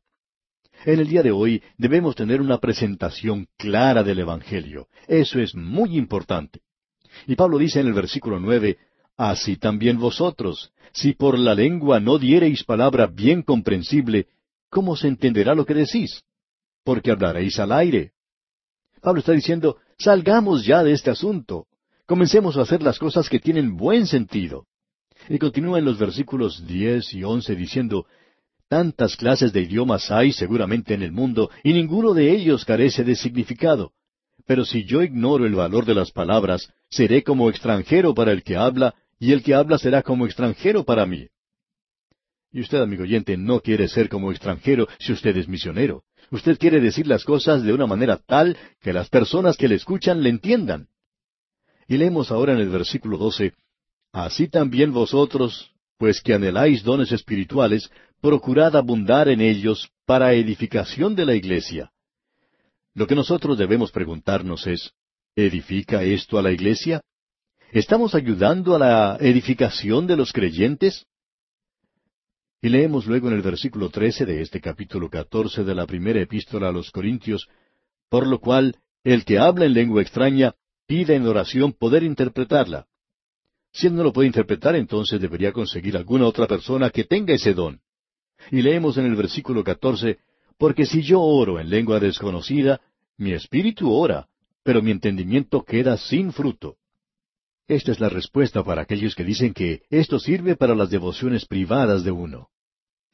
[0.84, 4.86] En el día de hoy debemos tener una presentación clara del Evangelio.
[5.08, 6.60] Eso es muy importante.
[7.26, 8.78] Y Pablo dice en el versículo nueve,
[9.16, 14.28] Así también vosotros, si por la lengua no diereis palabra bien comprensible,
[14.70, 16.22] ¿cómo se entenderá lo que decís?
[16.84, 18.12] Porque hablaréis al aire.
[19.04, 21.66] Pablo está diciendo, salgamos ya de este asunto.
[22.06, 24.64] Comencemos a hacer las cosas que tienen buen sentido.
[25.28, 28.06] Y continúa en los versículos diez y once diciendo,
[28.66, 33.14] Tantas clases de idiomas hay seguramente en el mundo, y ninguno de ellos carece de
[33.14, 33.92] significado.
[34.46, 38.56] Pero si yo ignoro el valor de las palabras, seré como extranjero para el que
[38.56, 41.28] habla, y el que habla será como extranjero para mí.
[42.52, 46.04] Y usted, amigo oyente, no quiere ser como extranjero si usted es misionero.
[46.34, 50.20] Usted quiere decir las cosas de una manera tal que las personas que le escuchan
[50.20, 50.88] le entiendan.
[51.86, 53.54] Y leemos ahora en el versículo doce,
[54.12, 57.88] Así también vosotros, pues que anheláis dones espirituales,
[58.20, 61.92] procurad abundar en ellos para edificación de la iglesia.
[62.94, 64.90] Lo que nosotros debemos preguntarnos es,
[65.36, 67.00] ¿edifica esto a la iglesia?
[67.70, 71.06] ¿Estamos ayudando a la edificación de los creyentes?
[72.64, 76.70] Y leemos luego en el versículo trece de este capítulo catorce de la primera epístola
[76.70, 77.46] a los Corintios,
[78.08, 80.54] por lo cual el que habla en lengua extraña
[80.86, 82.86] pide en oración poder interpretarla.
[83.70, 87.52] Si él no lo puede interpretar, entonces debería conseguir alguna otra persona que tenga ese
[87.52, 87.82] don.
[88.50, 90.16] Y leemos en el versículo catorce,
[90.56, 92.80] porque si yo oro en lengua desconocida,
[93.18, 94.26] mi espíritu ora,
[94.62, 96.78] pero mi entendimiento queda sin fruto.
[97.68, 102.04] Esta es la respuesta para aquellos que dicen que esto sirve para las devociones privadas
[102.04, 102.48] de uno.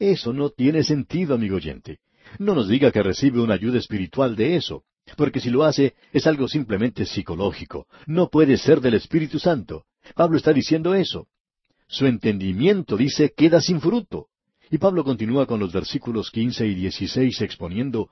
[0.01, 1.99] Eso no tiene sentido, amigo oyente.
[2.39, 4.85] No nos diga que recibe una ayuda espiritual de eso,
[5.17, 7.87] porque si lo hace es algo simplemente psicológico.
[8.07, 9.85] No puede ser del Espíritu Santo.
[10.15, 11.29] Pablo está diciendo eso.
[11.87, 14.29] Su entendimiento, dice, queda sin fruto.
[14.71, 18.09] Y Pablo continúa con los versículos quince y dieciséis exponiendo,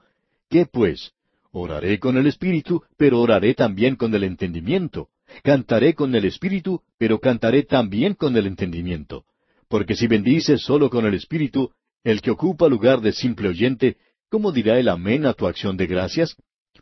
[0.51, 1.13] ¿qué pues?
[1.53, 5.09] Oraré con el Espíritu, pero oraré también con el entendimiento.
[5.43, 9.25] Cantaré con el Espíritu, pero cantaré también con el entendimiento.
[9.69, 11.71] Porque si bendices solo con el Espíritu,
[12.05, 13.97] el que ocupa lugar de simple oyente,
[14.31, 16.37] ¿cómo dirá el amén a tu acción de gracias?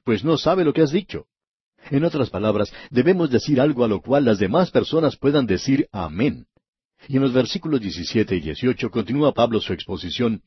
[0.06, 1.26] pues no sabe lo que has dicho.
[1.90, 6.46] En otras palabras, debemos decir algo a lo cual las demás personas puedan decir amén.
[7.08, 10.42] Y en los versículos 17 y 18 continúa Pablo su exposición,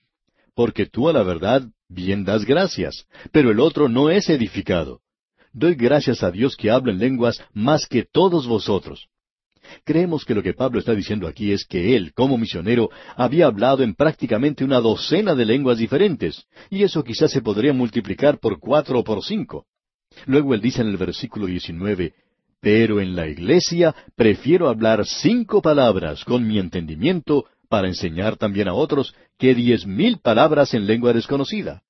[0.55, 5.01] porque tú a la verdad bien das gracias, pero el otro no es edificado.
[5.51, 9.07] Doy gracias a Dios que hablo en lenguas más que todos vosotros.
[9.83, 13.83] Creemos que lo que Pablo está diciendo aquí es que él, como misionero, había hablado
[13.83, 18.99] en prácticamente una docena de lenguas diferentes, y eso quizás se podría multiplicar por cuatro
[18.99, 19.65] o por cinco.
[20.25, 22.13] Luego él dice en el versículo 19,
[22.61, 28.73] pero en la iglesia prefiero hablar cinco palabras con mi entendimiento para enseñar también a
[28.73, 31.83] otros que diez mil palabras en lengua desconocida.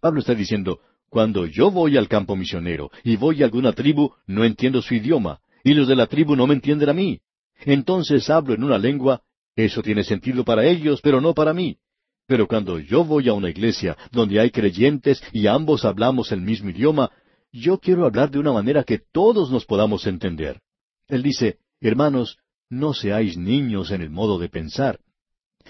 [0.00, 4.44] Pablo está diciendo, cuando yo voy al campo misionero y voy a alguna tribu, no
[4.44, 7.20] entiendo su idioma, y los de la tribu no me entienden a mí.
[7.64, 9.22] Entonces hablo en una lengua,
[9.56, 11.78] eso tiene sentido para ellos, pero no para mí.
[12.26, 16.70] Pero cuando yo voy a una iglesia donde hay creyentes y ambos hablamos el mismo
[16.70, 17.10] idioma,
[17.52, 20.60] yo quiero hablar de una manera que todos nos podamos entender.
[21.08, 22.38] Él dice, hermanos,
[22.68, 25.00] no seáis niños en el modo de pensar.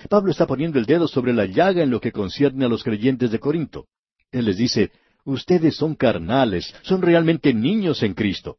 [0.09, 3.30] Pablo está poniendo el dedo sobre la llaga en lo que concierne a los creyentes
[3.30, 3.86] de Corinto.
[4.30, 4.93] Él les dice,
[5.24, 8.59] ustedes son carnales, son realmente niños en Cristo.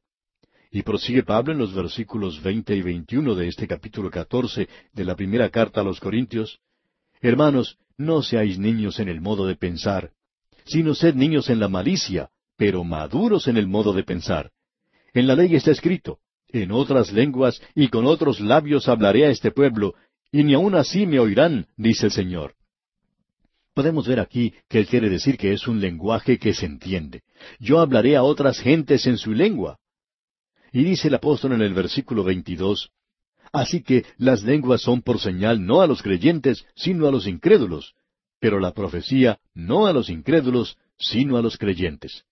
[0.72, 5.16] Y prosigue Pablo en los versículos veinte y veintiuno de este capítulo catorce de la
[5.16, 6.60] primera carta a los Corintios,
[7.22, 10.12] Hermanos, no seáis niños en el modo de pensar,
[10.66, 14.52] sino sed niños en la malicia, pero maduros en el modo de pensar.
[15.14, 19.52] En la ley está escrito, en otras lenguas y con otros labios hablaré a este
[19.52, 19.94] pueblo,
[20.32, 22.56] y ni aun así me oirán, dice el Señor.
[23.74, 27.22] Podemos ver aquí que él quiere decir que es un lenguaje que se entiende.
[27.60, 29.78] Yo hablaré a otras gentes en su lengua.
[30.72, 32.92] Y dice el apóstol en el versículo 22,
[33.52, 37.96] Así que las lenguas son por señal no a los creyentes, sino a los incrédulos,
[38.40, 42.24] pero la profecía no a los incrédulos, sino a los creyentes.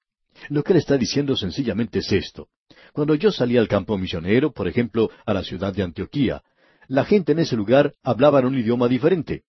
[0.48, 2.48] Lo que él está diciendo sencillamente es esto.
[2.94, 6.42] Cuando yo salí al campo misionero, por ejemplo, a la ciudad de Antioquía,
[6.88, 9.44] la gente en ese lugar hablaba en un idioma diferente.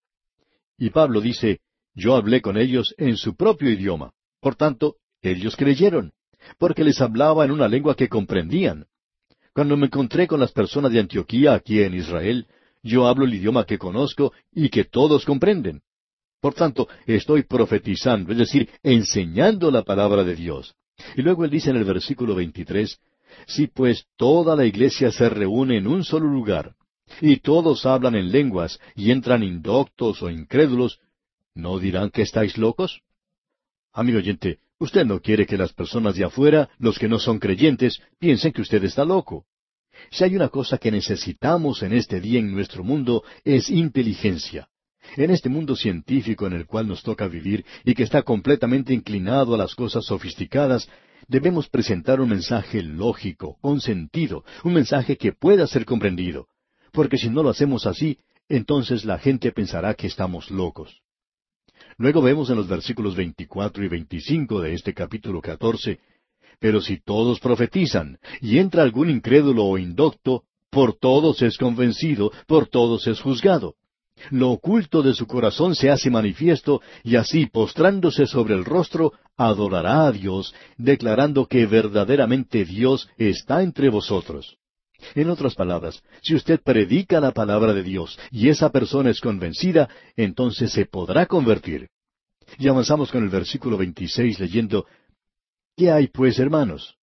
[0.76, 1.60] Y Pablo dice,
[1.94, 4.12] yo hablé con ellos en su propio idioma.
[4.40, 6.12] Por tanto, ellos creyeron,
[6.58, 8.86] porque les hablaba en una lengua que comprendían.
[9.52, 12.46] Cuando me encontré con las personas de Antioquía aquí en Israel,
[12.82, 15.82] yo hablo el idioma que conozco y que todos comprenden.
[16.40, 20.74] Por tanto, estoy profetizando, es decir, enseñando la palabra de Dios.
[21.16, 22.98] Y luego él dice en el versículo 23,
[23.46, 26.74] Si pues toda la iglesia se reúne en un solo lugar,
[27.20, 31.00] y todos hablan en lenguas, y entran indoctos o incrédulos,
[31.54, 33.02] ¿no dirán que estáis locos?
[33.92, 38.00] Amigo oyente, usted no quiere que las personas de afuera, los que no son creyentes,
[38.18, 39.44] piensen que usted está loco.
[40.10, 44.68] Si hay una cosa que necesitamos en este día en nuestro mundo, es inteligencia.
[45.16, 49.54] En este mundo científico en el cual nos toca vivir y que está completamente inclinado
[49.54, 50.88] a las cosas sofisticadas,
[51.28, 56.48] debemos presentar un mensaje lógico, con sentido, un mensaje que pueda ser comprendido.
[56.92, 58.18] Porque si no lo hacemos así,
[58.48, 61.02] entonces la gente pensará que estamos locos.
[62.00, 66.00] Luego vemos en los versículos 24 y 25 de este capítulo 14,
[66.58, 72.68] pero si todos profetizan, y entra algún incrédulo o indocto, por todos es convencido, por
[72.68, 73.74] todos es juzgado
[74.30, 80.06] lo oculto de su corazón se hace manifiesto, y así, postrándose sobre el rostro, adorará
[80.06, 84.58] a Dios, declarando que verdaderamente Dios está entre vosotros.
[85.14, 89.88] En otras palabras, si usted predica la palabra de Dios y esa persona es convencida,
[90.16, 91.88] entonces se podrá convertir.
[92.58, 94.86] Y avanzamos con el versículo 26 leyendo,
[95.76, 96.96] ¿Qué hay pues, hermanos?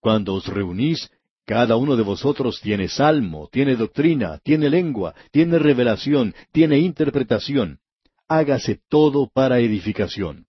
[0.00, 1.10] Cuando os reunís,
[1.46, 7.78] cada uno de vosotros tiene salmo, tiene doctrina, tiene lengua, tiene revelación, tiene interpretación.
[8.26, 10.46] Hágase todo para edificación.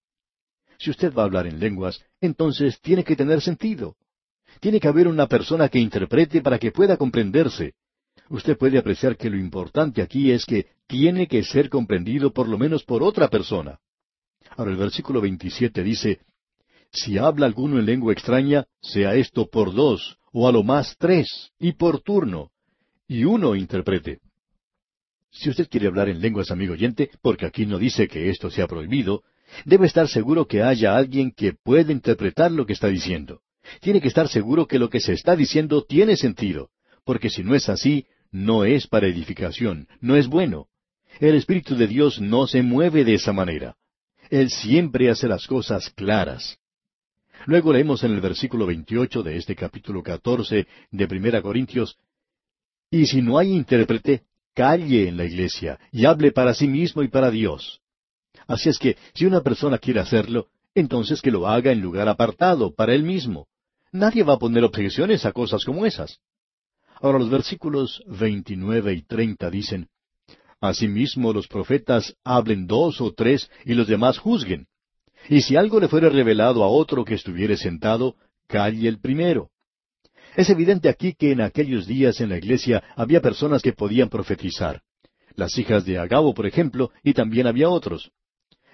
[0.77, 3.95] Si usted va a hablar en lenguas, entonces tiene que tener sentido.
[4.59, 7.73] Tiene que haber una persona que interprete para que pueda comprenderse.
[8.29, 12.57] Usted puede apreciar que lo importante aquí es que tiene que ser comprendido por lo
[12.57, 13.79] menos por otra persona.
[14.57, 16.19] Ahora el versículo 27 dice,
[16.91, 21.51] Si habla alguno en lengua extraña, sea esto por dos o a lo más tres,
[21.57, 22.51] y por turno,
[23.07, 24.19] y uno interprete.
[25.31, 28.67] Si usted quiere hablar en lenguas, amigo oyente, porque aquí no dice que esto sea
[28.67, 29.23] prohibido,
[29.63, 33.41] debe estar seguro que haya alguien que pueda interpretar lo que está diciendo.
[33.81, 36.69] Tiene que estar seguro que lo que se está diciendo tiene sentido,
[37.03, 40.67] porque si no es así, no es para edificación, no es bueno.
[41.19, 43.75] El Espíritu de Dios no se mueve de esa manera.
[44.29, 46.57] Él siempre hace las cosas claras.
[47.45, 51.97] Luego leemos en el versículo 28 de este capítulo 14 de Primera Corintios,
[52.89, 57.07] Y si no hay intérprete, calle en la iglesia y hable para sí mismo y
[57.07, 57.81] para Dios.
[58.47, 62.73] Así es que, si una persona quiere hacerlo, entonces que lo haga en lugar apartado,
[62.73, 63.47] para él mismo.
[63.95, 66.19] Nadie va a poner objeciones a cosas como esas.
[67.01, 69.87] Ahora los versículos 29 y 30 dicen,
[70.59, 74.67] Asimismo los profetas hablen dos o tres y los demás juzguen.
[75.29, 78.17] Y si algo le fuere revelado a otro que estuviere sentado,
[78.47, 79.49] calle el primero.
[80.35, 84.81] Es evidente aquí que en aquellos días en la iglesia había personas que podían profetizar.
[85.35, 88.11] Las hijas de Agabo, por ejemplo, y también había otros.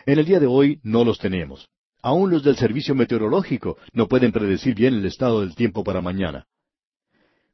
[0.07, 1.69] En el día de hoy no los tenemos.
[2.01, 6.47] Aún los del servicio meteorológico no pueden predecir bien el estado del tiempo para mañana.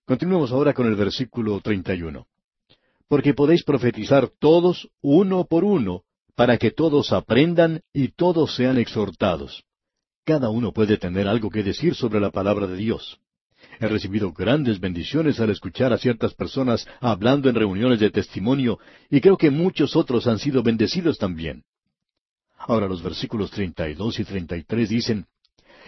[0.06, 2.26] Continuemos ahora con el versículo 31.
[3.10, 6.04] Porque podéis profetizar todos uno por uno,
[6.36, 9.64] para que todos aprendan y todos sean exhortados.
[10.24, 13.20] Cada uno puede tener algo que decir sobre la palabra de Dios.
[13.80, 18.80] He recibido grandes bendiciones al escuchar a ciertas personas hablando en reuniones de testimonio
[19.10, 21.64] y creo que muchos otros han sido bendecidos también.
[22.68, 25.26] Ahora los versículos 32 y 33 dicen,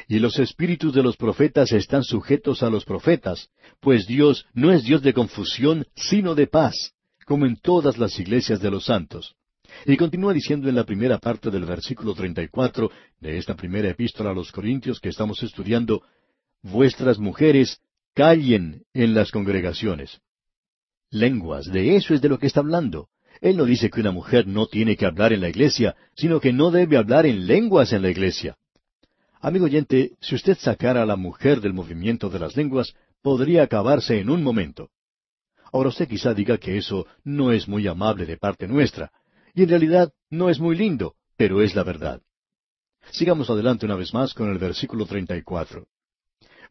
[0.07, 3.49] Y los espíritus de los profetas están sujetos a los profetas,
[3.81, 6.93] pues Dios no es Dios de confusión, sino de paz,
[7.25, 9.35] como en todas las iglesias de los santos.
[9.85, 14.33] Y continúa diciendo en la primera parte del versículo 34 de esta primera epístola a
[14.33, 16.01] los Corintios que estamos estudiando,
[16.63, 17.81] vuestras mujeres
[18.15, 20.21] callen en las congregaciones.
[21.11, 23.09] Lenguas, de eso es de lo que está hablando.
[23.41, 26.51] Él no dice que una mujer no tiene que hablar en la iglesia, sino que
[26.51, 28.57] no debe hablar en lenguas en la iglesia.
[29.39, 34.19] Amigo oyente, si usted sacara a la mujer del movimiento de las lenguas, podría acabarse
[34.19, 34.89] en un momento.
[35.71, 39.11] Ahora usted quizá diga que eso no es muy amable de parte nuestra,
[39.53, 42.21] y en realidad no es muy lindo, pero es la verdad.
[43.11, 45.87] Sigamos adelante una vez más con el versículo 34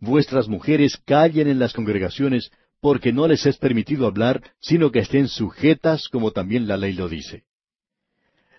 [0.00, 2.50] vuestras mujeres callen en las congregaciones,
[2.80, 7.08] porque no les es permitido hablar, sino que estén sujetas como también la ley lo
[7.08, 7.44] dice.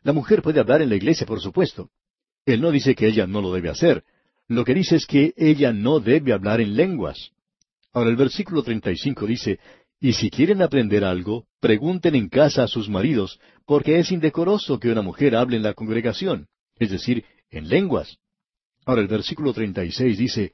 [0.03, 1.89] La mujer puede hablar en la iglesia, por supuesto.
[2.45, 4.03] Él no dice que ella no lo debe hacer.
[4.47, 7.31] Lo que dice es que ella no debe hablar en lenguas.
[7.93, 9.59] Ahora el versículo 35 dice,
[9.99, 14.91] Y si quieren aprender algo, pregunten en casa a sus maridos, porque es indecoroso que
[14.91, 16.47] una mujer hable en la congregación,
[16.77, 18.17] es decir, en lenguas.
[18.85, 20.53] Ahora el versículo 36 dice,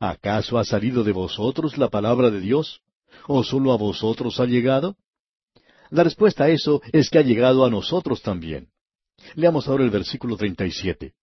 [0.00, 2.82] ¿Acaso ha salido de vosotros la palabra de Dios?
[3.26, 4.96] ¿O sólo a vosotros ha llegado?
[5.90, 8.68] La respuesta a eso es que ha llegado a nosotros también.
[9.34, 11.14] Leamos ahora el versículo 37.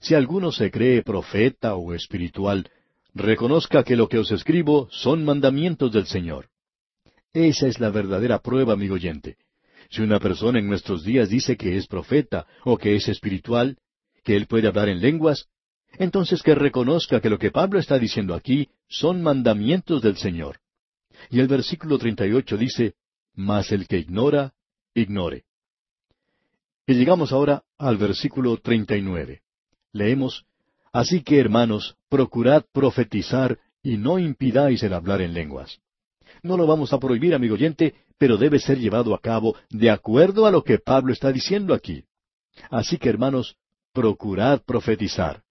[0.00, 2.68] Si alguno se cree profeta o espiritual,
[3.14, 6.48] reconozca que lo que os escribo son mandamientos del Señor.
[7.32, 9.36] Esa es la verdadera prueba, amigo oyente.
[9.90, 13.78] Si una persona en nuestros días dice que es profeta o que es espiritual,
[14.24, 15.48] que él puede hablar en lenguas,
[15.98, 20.61] entonces que reconozca que lo que Pablo está diciendo aquí son mandamientos del Señor.
[21.30, 22.94] Y el versículo 38 dice,
[23.34, 24.54] Mas el que ignora,
[24.94, 25.44] ignore.
[26.86, 29.42] Y llegamos ahora al versículo 39.
[29.92, 30.46] Leemos,
[30.92, 35.78] Así que, hermanos, procurad profetizar y no impidáis el hablar en lenguas.
[36.42, 40.44] No lo vamos a prohibir, amigo oyente, pero debe ser llevado a cabo de acuerdo
[40.44, 42.04] a lo que Pablo está diciendo aquí.
[42.70, 43.56] Así que, hermanos,
[43.92, 45.42] procurad profetizar.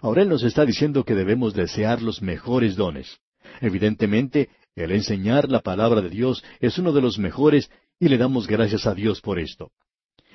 [0.00, 3.18] Ahora Él nos está diciendo que debemos desear los mejores dones.
[3.60, 8.46] Evidentemente, el enseñar la palabra de Dios es uno de los mejores y le damos
[8.46, 9.70] gracias a Dios por esto.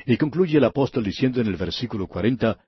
[0.05, 2.59] Y concluye el apóstol diciendo en el versículo cuarenta,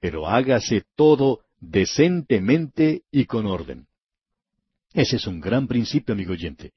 [0.00, 3.86] pero hágase todo decentemente y con orden.
[4.92, 6.72] Ese es un gran principio, amigo oyente.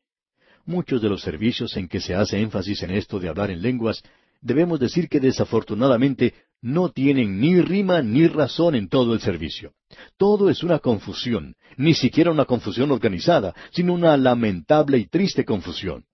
[0.65, 4.01] Muchos de los servicios en que se hace énfasis en esto de hablar en lenguas,
[4.41, 9.73] debemos decir que desafortunadamente no tienen ni rima ni razón en todo el servicio.
[10.17, 16.05] Todo es una confusión, ni siquiera una confusión organizada, sino una lamentable y triste confusión.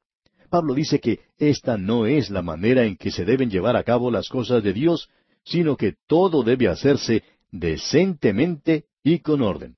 [0.50, 4.12] Pablo dice que esta no es la manera en que se deben llevar a cabo
[4.12, 5.10] las cosas de Dios,
[5.44, 9.78] sino que todo debe hacerse decentemente y con orden.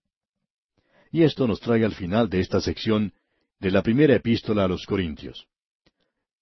[1.11, 3.13] Y esto nos trae al final de esta sección
[3.59, 5.47] de la primera epístola a los Corintios.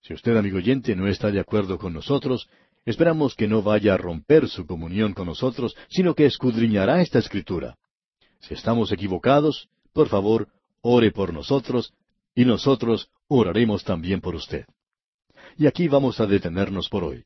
[0.01, 2.49] Si usted, amigo oyente, no está de acuerdo con nosotros,
[2.85, 7.77] Esperamos que no vaya a romper su comunión con nosotros, sino que escudriñará esta escritura.
[8.39, 10.49] Si estamos equivocados, por favor,
[10.81, 11.93] ore por nosotros,
[12.35, 14.65] y nosotros oraremos también por usted.
[15.57, 17.23] Y aquí vamos a detenernos por hoy.